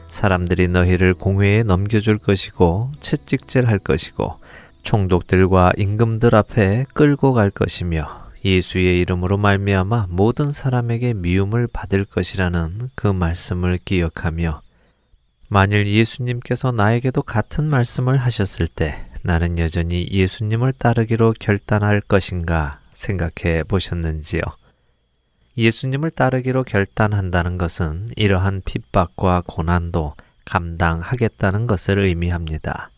[0.07, 4.35] 사람들이 너희를 공회에 넘겨줄 것이고 채찍질할 것이고
[4.83, 13.07] 총독들과 임금들 앞에 끌고 갈 것이며 예수의 이름으로 말미암아 모든 사람에게 미움을 받을 것이라는 그
[13.07, 14.61] 말씀을 기억하며
[15.47, 24.41] 만일 예수님께서 나에게도 같은 말씀을 하셨을 때 나는 여전히 예수님을 따르기로 결단할 것인가 생각해 보셨는지요?
[25.57, 30.15] 예수님을 따르기로 결단한다는 것은 이러한 핍박과 고난도
[30.45, 32.89] 감당하겠다는 것을 의미합니다.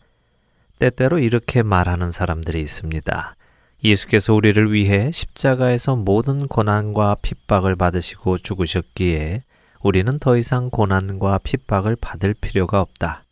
[0.78, 3.36] 때때로 이렇게 말하는 사람들이 있습니다.
[3.82, 9.42] 예수께서 우리를 위해 십자가에서 모든 고난과 핍박을 받으시고 죽으셨기에
[9.82, 13.24] 우리는 더 이상 고난과 핍박을 받을 필요가 없다.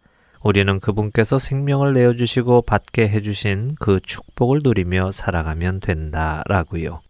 [0.43, 7.01] 우리는 그분께서 생명을 내어주시고 받게 해주신 그 축복을 누리며 살아가면 된다라고요.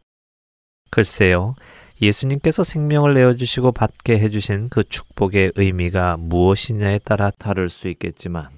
[0.91, 1.55] 글쎄요,
[2.03, 8.49] 예수님께서 생명을 내어주시고 받게 해주신 그 축복의 의미가 무엇이냐에 따라 다를 수 있겠지만,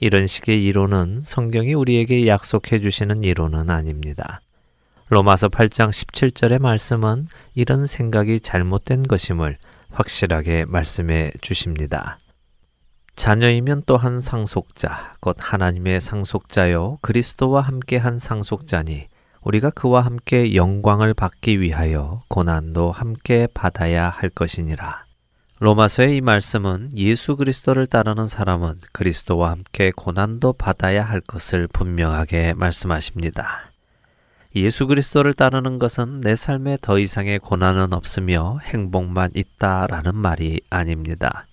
[0.00, 4.40] 이런 식의 이론은 성경이 우리에게 약속해 주시는 이론은 아닙니다.
[5.08, 9.56] 로마서 8장 17절의 말씀은 이런 생각이 잘못된 것임을
[9.92, 12.18] 확실하게 말씀해 주십니다.
[13.16, 19.08] 자녀이면 또한 상속자, 곧 하나님의 상속자요, 그리스도와 함께 한 상속자니,
[19.42, 25.04] 우리가 그와 함께 영광을 받기 위하여 고난도 함께 받아야 할 것이니라.
[25.60, 33.70] 로마서의 이 말씀은 예수 그리스도를 따르는 사람은 그리스도와 함께 고난도 받아야 할 것을 분명하게 말씀하십니다.
[34.56, 41.46] 예수 그리스도를 따르는 것은 내 삶에 더 이상의 고난은 없으며 행복만 있다라는 말이 아닙니다.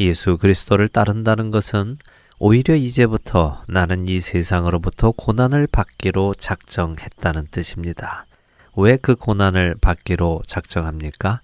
[0.00, 1.98] 예수 그리스도를 따른다는 것은
[2.38, 8.26] 오히려 이제부터 나는 이 세상으로부터 고난을 받기로 작정했다는 뜻입니다.
[8.76, 11.40] 왜 그 고난을 받기로 작정합니까?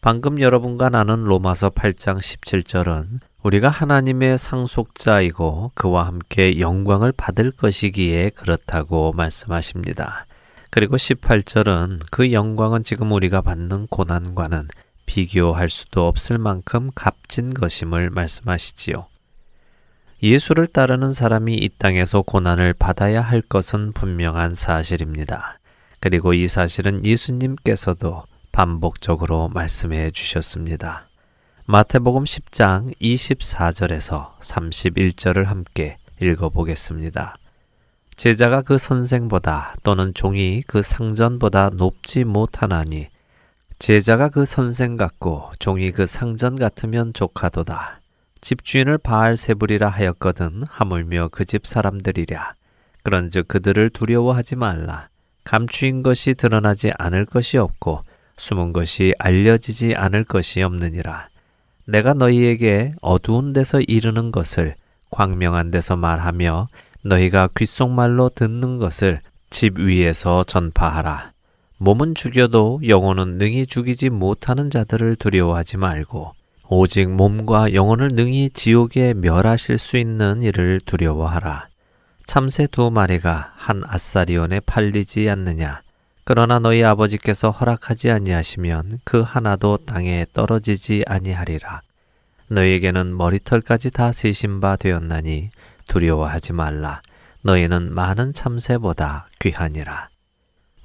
[0.00, 9.12] 방금 여러분과 나눈 로마서 8장 17절은 우리가 하나님의 상속자이고 그와 함께 영광을 받을 것이기에 그렇다고
[9.12, 10.26] 말씀하십니다.
[10.70, 14.68] 그리고 18절은 그 영광은 지금 우리가 받는 고난과는
[15.08, 19.06] 비교할 수도 없을 만큼 값진 것임을 말씀하시지요.
[20.22, 25.58] 예수를 따르는 사람이 이 땅에서 고난을 받아야 할 것은 분명한 사실입니다.
[26.00, 31.08] 그리고 이 사실은 예수님께서도 반복적으로 말씀해 주셨습니다.
[31.64, 37.36] 마태복음 10장 24절에서 31절을 함께 읽어보겠습니다.
[38.16, 43.08] 제자가 그 선생보다 또는 종이 그 상전보다 높지 못하나니
[43.78, 48.00] 제자가 그 선생 같고 종이 그 상전 같으면 족하도다.
[48.40, 52.54] 집주인을 바알세불이라 하였거든 하물며 그 집 사람들이랴.
[53.04, 55.08] 그런즉 그들을 두려워하지 말라.
[55.44, 58.02] 감추인 것이 드러나지 않을 것이 없고
[58.36, 61.28] 숨은 것이 알려지지 않을 것이 없느니라.
[61.86, 64.74] 내가 너희에게 어두운 데서 이르는 것을
[65.10, 66.68] 광명한 데서 말하며
[67.02, 69.20] 너희가 귓속말로 듣는 것을
[69.50, 71.32] 집 위에서 전파하라.
[71.80, 76.32] 몸은 죽여도 영혼은 능히 죽이지 못하는 자들을 두려워하지 말고
[76.68, 81.68] 오직 몸과 영혼을 능히 지옥에 멸하실 수 있는 이를 두려워하라.
[82.26, 85.82] 참새 두 마리가 한 아사리온에 팔리지 않느냐.
[86.24, 91.80] 그러나 너희 아버지께서 허락하지 아니하시면 그 하나도 땅에 떨어지지 아니하리라.
[92.48, 95.50] 너희에게는 머리털까지 다 세신 바 되었나니
[95.86, 97.02] 두려워하지 말라.
[97.42, 100.08] 너희는 많은 참새보다 귀하니라.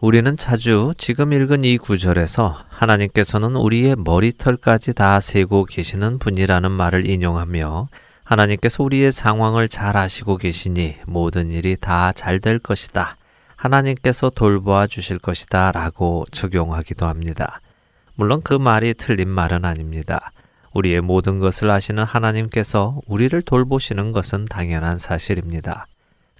[0.03, 7.87] 우리는 자주 지금 읽은 이 구절에서 하나님께서는 우리의 머리털까지 다 세고 계시는 분이라는 말을 인용하며
[8.25, 13.15] 하나님께서 우리의 상황을 잘 아시고 계시니 모든 일이 다 잘 될 것이다.
[13.55, 15.71] 하나님께서 돌보아 주실 것이다.
[15.71, 17.61] 라고 적용하기도 합니다.
[18.15, 20.33] 물론 그 말이 틀린 말은 아닙니다.
[20.73, 25.87] 우리의 모든 것을 아시는 하나님께서 우리를 돌보시는 것은 당연한 사실입니다.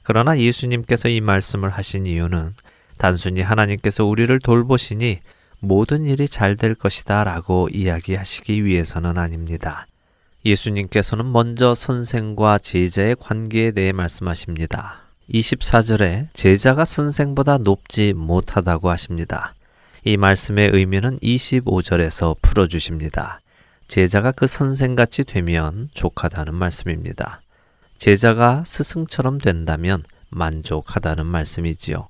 [0.03, 2.55] 그러나 예수님께서 이 말씀을 하신 이유는
[3.04, 5.20] 단순히 하나님께서 우리를 돌보시니
[5.60, 9.88] 모든 일이 잘 될 것이다 라고 이야기하시기 위해서는 아닙니다.
[10.45, 15.01] 예수님께서는 먼저 선생과 제자의 관계에 대해 말씀하십니다.
[15.30, 19.54] 24절에 제자가 선생보다 높지 못하다고 하십니다.
[20.06, 23.41] 이 말씀의 의미는 25절에서 풀어주십니다.
[23.89, 27.41] 제자가 그 선생같이 되면 족하다는 말씀입니다.
[27.97, 32.08] 제자가 스승처럼 된다면 만족하다는 말씀이지요.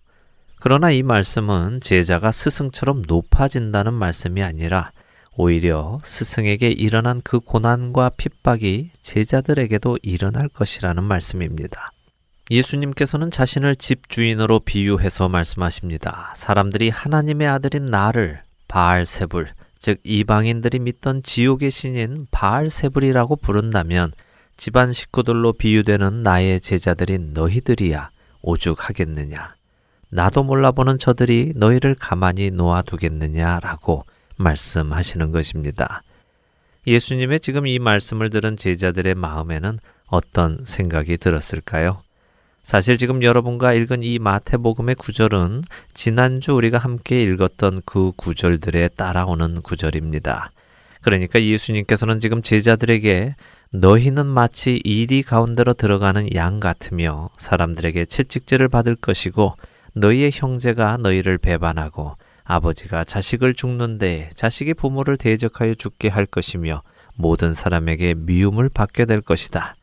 [0.65, 4.93] 그러나 이 말씀은 제자가 스승처럼 높아진다는 말씀이 아니라
[5.35, 11.91] 오히려 스승에게 일어난 그 고난과 핍박이 제자들에게도 일어날 것이라는 말씀입니다.
[12.49, 16.31] 예수님께서는 자신을 집주인으로 비유해서 말씀하십니다.
[16.33, 19.49] 사람들이 하나님의 아들인 나를 바알세불,
[19.79, 24.13] 즉 이방인들이 믿던 지옥의 신인 바알세불이라고 부른다면
[24.55, 28.11] 집안 식구들로 비유되는 나의 제자들인 너희들이야
[28.43, 29.55] 오죽하겠느냐.
[30.13, 34.05] 나도 몰라보는 저들이 너희를 가만히 놓아두겠느냐라고
[34.37, 36.03] 말씀하시는 것입니다.
[36.85, 42.03] 예수님의 지금 이 말씀을 들은 제자들의 마음에는 어떤 생각이 들었을까요?
[42.61, 45.63] 사실 지금 여러분과 읽은 이 마태복음의 구절은
[45.95, 50.51] 지난주 우리가 함께 읽었던 그 구절들에 따라오는 구절입니다.
[51.01, 53.35] 그러니까 예수님께서는 지금 제자들에게
[53.71, 59.55] 너희는 마치 이리 가운데로 들어가는 양 같으며 사람들에게 채찍질을 받을 것이고
[59.93, 66.81] 너희의 형제가 너희를 배반하고 아버지가 자식을 죽는데 자식이 부모를 대적하여 죽게 할 것이며
[67.15, 69.75] 모든 사람에게 미움을 받게 될 것이다.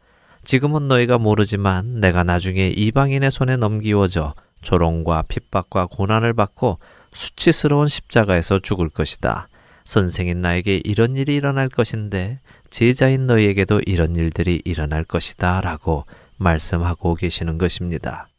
[0.44, 6.78] 지금은 너희가 모르지만 내가 나중에 이방인의 손에 넘기워져 조롱과 핍박과 고난을 받고
[7.12, 9.48] 수치스러운 십자가에서 죽을 것이다.
[9.84, 15.60] 선생인 나에게 이런 일이 일어날 것인데 제자인 너희에게도 이런 일들이 일어날 것이다.
[15.60, 16.04] 라고
[16.36, 18.29] 말씀하고 계시는 것입니다.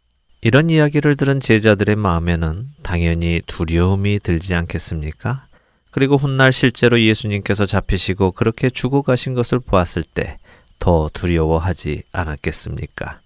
[0.41, 5.45] 이런 이야기를 들은 제자들의 마음에는 당연히 두려움이 들지 않겠습니까?
[5.91, 10.37] 그리고 훗날 실제로 예수님께서 잡히시고 그렇게 죽어가신 것을 보았을 때
[10.81, 13.21] 더 두려워하지 않았겠습니까?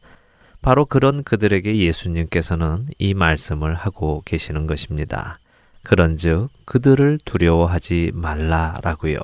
[0.61, 5.39] 바로 그런 그들에게 예수님께서는 이 말씀을 하고 계시는 것입니다.
[5.83, 9.19] 그런즉 그들을 두려워하지 말라라고요.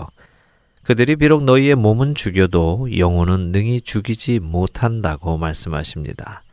[0.84, 6.44] 그들이 비록 너희의 몸은 죽여도 영혼은 능히 죽이지 못한다고 말씀하십니다.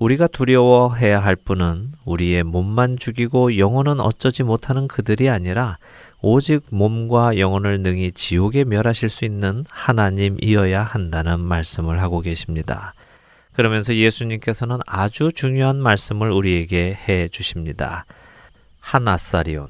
[0.00, 5.76] 우리가 두려워해야 할 분은 우리의 몸만 죽이고 영혼은 어쩌지 못하는 그들이 아니라
[6.22, 12.94] 오직 몸과 영혼을 능히 지옥에 멸하실 수 있는 하나님이어야 한다는 말씀을 하고 계십니다.
[13.52, 18.06] 그러면서 예수님께서는 아주 중요한 말씀을 우리에게 해 주십니다.
[18.80, 19.68] 하나사리온.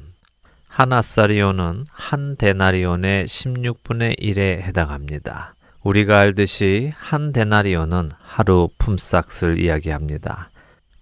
[0.69, 5.55] 하나사리온은 한 데나리온의 16분의 1에 해당합니다.
[5.83, 10.51] 우리가 알듯이 한 데나리온은 하루 품삯을 이야기합니다.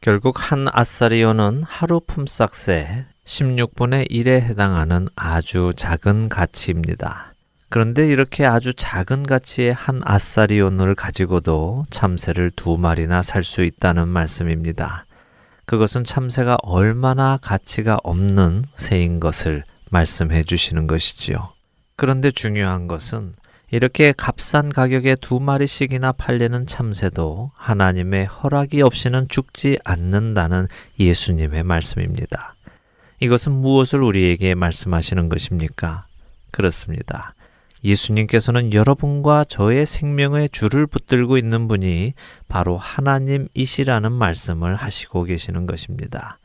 [0.01, 7.35] 결국 한 아사리온은 하루 품삯의 16분의 1에 해당하는 아주 작은 가치입니다.
[7.69, 15.05] 그런데 이렇게 아주 작은 가치의 한 아사리온을 가지고도 참새를 두 마리나 살 수 있다는 말씀입니다.
[15.67, 21.53] 그것은 참새가 얼마나 가치가 없는 새인 것을 말씀해 주시는 것이지요.
[21.95, 23.35] 그런데 중요한 것은
[23.71, 32.55] 이렇게 값싼 가격에 두 마리씩이나 팔리는 참새도 하나님의 허락이 없이는 죽지 않는다는 예수님의 말씀입니다.
[33.21, 36.07] 이것은 무엇을 우리에게 말씀하시는 것입니까?
[36.51, 37.35] 그렇습니다.
[37.85, 42.15] 예수님께서는 여러분과 저의 생명의 줄을 붙들고 있는 분이
[42.49, 46.39] 바로 하나님이시라는 말씀을 하시고 계시는 것입니다.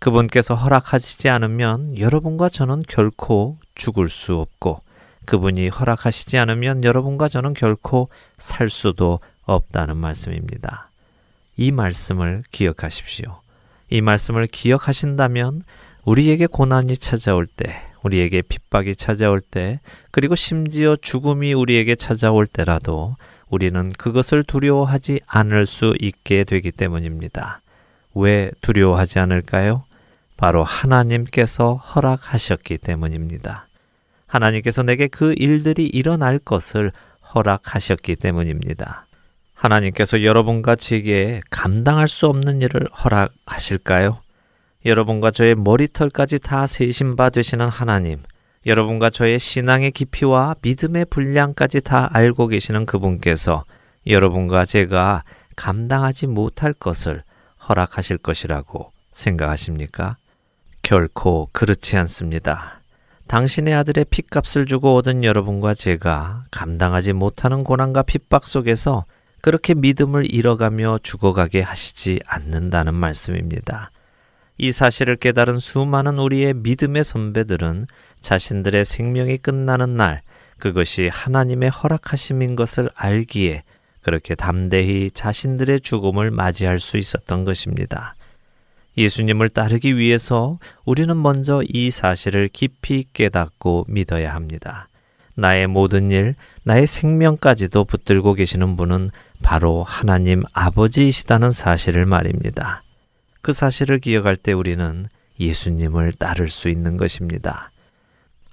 [0.00, 4.82] 그분께서 허락하시지 않으면 여러분과 저는 결코 죽을 수 없고
[5.28, 8.08] 그분이 허락하시지 않으면 여러분과 저는 결코
[8.38, 10.88] 살 수도 없다는 말씀입니다.
[11.58, 13.42] 이 말씀을 기억하십시오.
[13.90, 15.64] 이 말씀을 기억하신다면
[16.04, 23.16] 우리에게 고난이 찾아올 때, 우리에게 핍박이 찾아올 때, 그리고 심지어 죽음이 우리에게 찾아올 때라도
[23.50, 27.60] 우리는 그것을 두려워하지 않을 수 있게 되기 때문입니다.
[28.14, 29.84] 왜 두려워하지 않을까요?
[30.38, 33.67] 바로 하나님께서 허락하셨기 때문입니다.
[34.28, 36.92] 하나님께서 내게 그 일들이 일어날 것을
[37.34, 39.06] 허락하셨기 때문입니다.
[39.54, 44.20] 하나님께서 여러분과 제게 감당할 수 없는 일을 허락하실까요?
[44.84, 48.22] 여러분과 저의 머리털까지 다 세신 바 되시는 하나님,
[48.66, 53.64] 여러분과 저의 신앙의 깊이와 믿음의 분량까지 다 알고 계시는 그분께서
[54.06, 55.24] 여러분과 제가
[55.56, 57.22] 감당하지 못할 것을
[57.68, 60.16] 허락하실 것이라고 생각하십니까?
[60.82, 62.77] 결코 그렇지 않습니다.
[63.28, 69.04] 당신의 아들의 핏값을 주고 얻은 여러분과 제가 감당하지 못하는 고난과 핍박 속에서
[69.42, 73.90] 그렇게 믿음을 잃어가며 죽어가게 하시지 않는다는 말씀입니다.
[74.56, 77.84] 이 사실을 깨달은 수많은 우리의 믿음의 선배들은
[78.20, 80.22] 자신들의 생명이 끝나는 날,
[80.58, 83.62] 그것이 하나님의 허락하심인 것을 알기에
[84.00, 88.14] 그렇게 담대히 자신들의 죽음을 맞이할 수 있었던 것입니다.
[88.98, 94.88] 예수님을 따르기 위해서 우리는 먼저 이 사실을 깊이 깨닫고 믿어야 합니다.
[95.36, 96.34] 나의 모든 일,
[96.64, 102.82] 나의 생명까지도 붙들고 계시는 분은 바로 하나님 아버지이시다는 사실을 말입니다.
[103.40, 105.06] 그 사실을 기억할 때 우리는
[105.38, 107.70] 예수님을 따를 수 있는 것입니다.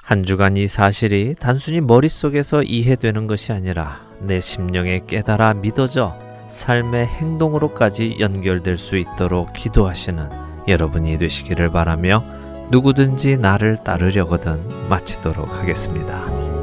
[0.04, 8.18] 한 주간 이 사실이 단순히 머릿속에서 이해되는 것이 아니라 내 심령에 깨달아 믿어져 삶의 행동으로까지
[8.20, 10.30] 연결될 수 있도록 기도하시는
[10.68, 12.24] 여러분이 되시기를 바라며
[12.72, 16.55] 누구든지 나를 따르려거든 마치도록 하겠습니다.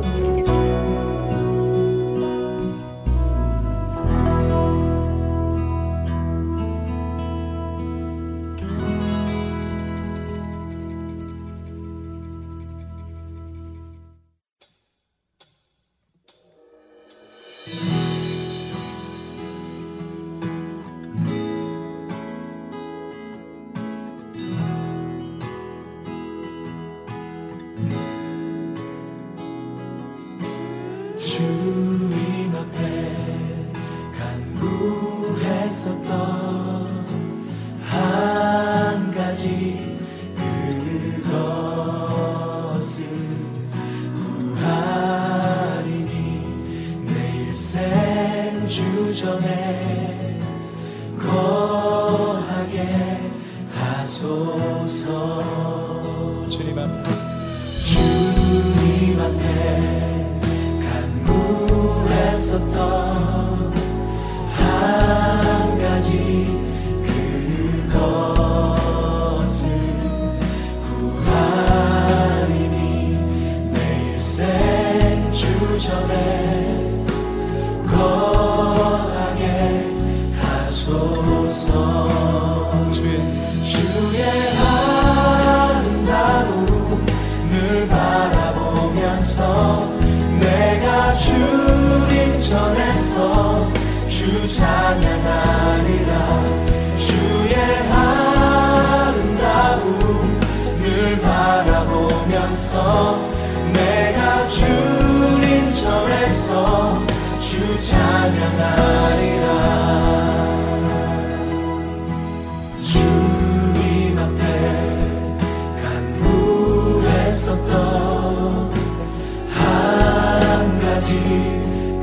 [121.02, 121.14] 끝까지.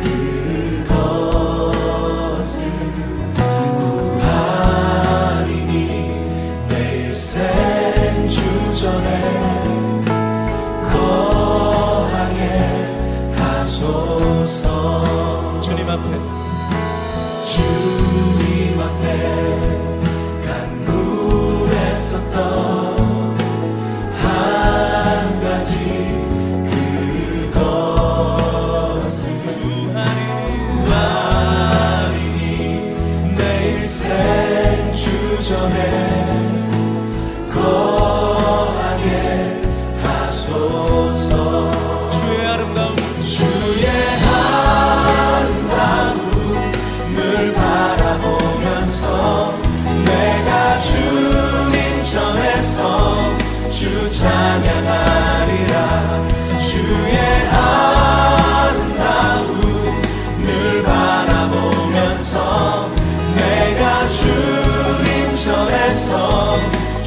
[0.01, 0.38] 그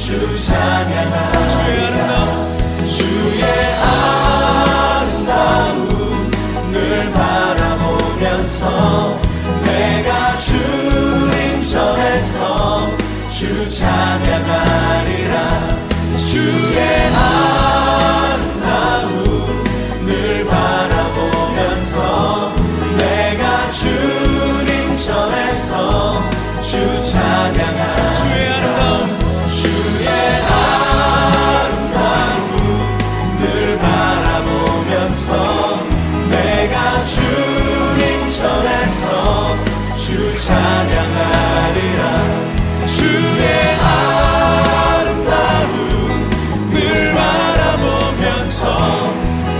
[0.03, 2.11] 주 찬양하리라.
[2.85, 3.41] 주의
[4.99, 5.79] 아름다움.
[6.73, 8.61] 주의 바라보면서
[9.63, 12.89] 내가 주님 전에서
[13.29, 15.37] 주 찬양하리라.
[16.17, 16.79] 주의
[18.25, 18.83] 아름다움.
[20.05, 21.95] 늘 바라보면서
[22.97, 26.21] 내가 주님 전에서
[26.59, 27.92] 주 찬양하리라.
[40.53, 42.01] 찬양하리라.
[42.85, 43.43] 주의
[45.01, 46.77] 아름다움을
[47.15, 48.61] 바라보면서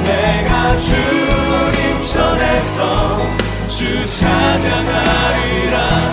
[0.05, 2.77] 내가 주님 전에서
[3.67, 6.12] 주 찬양하리라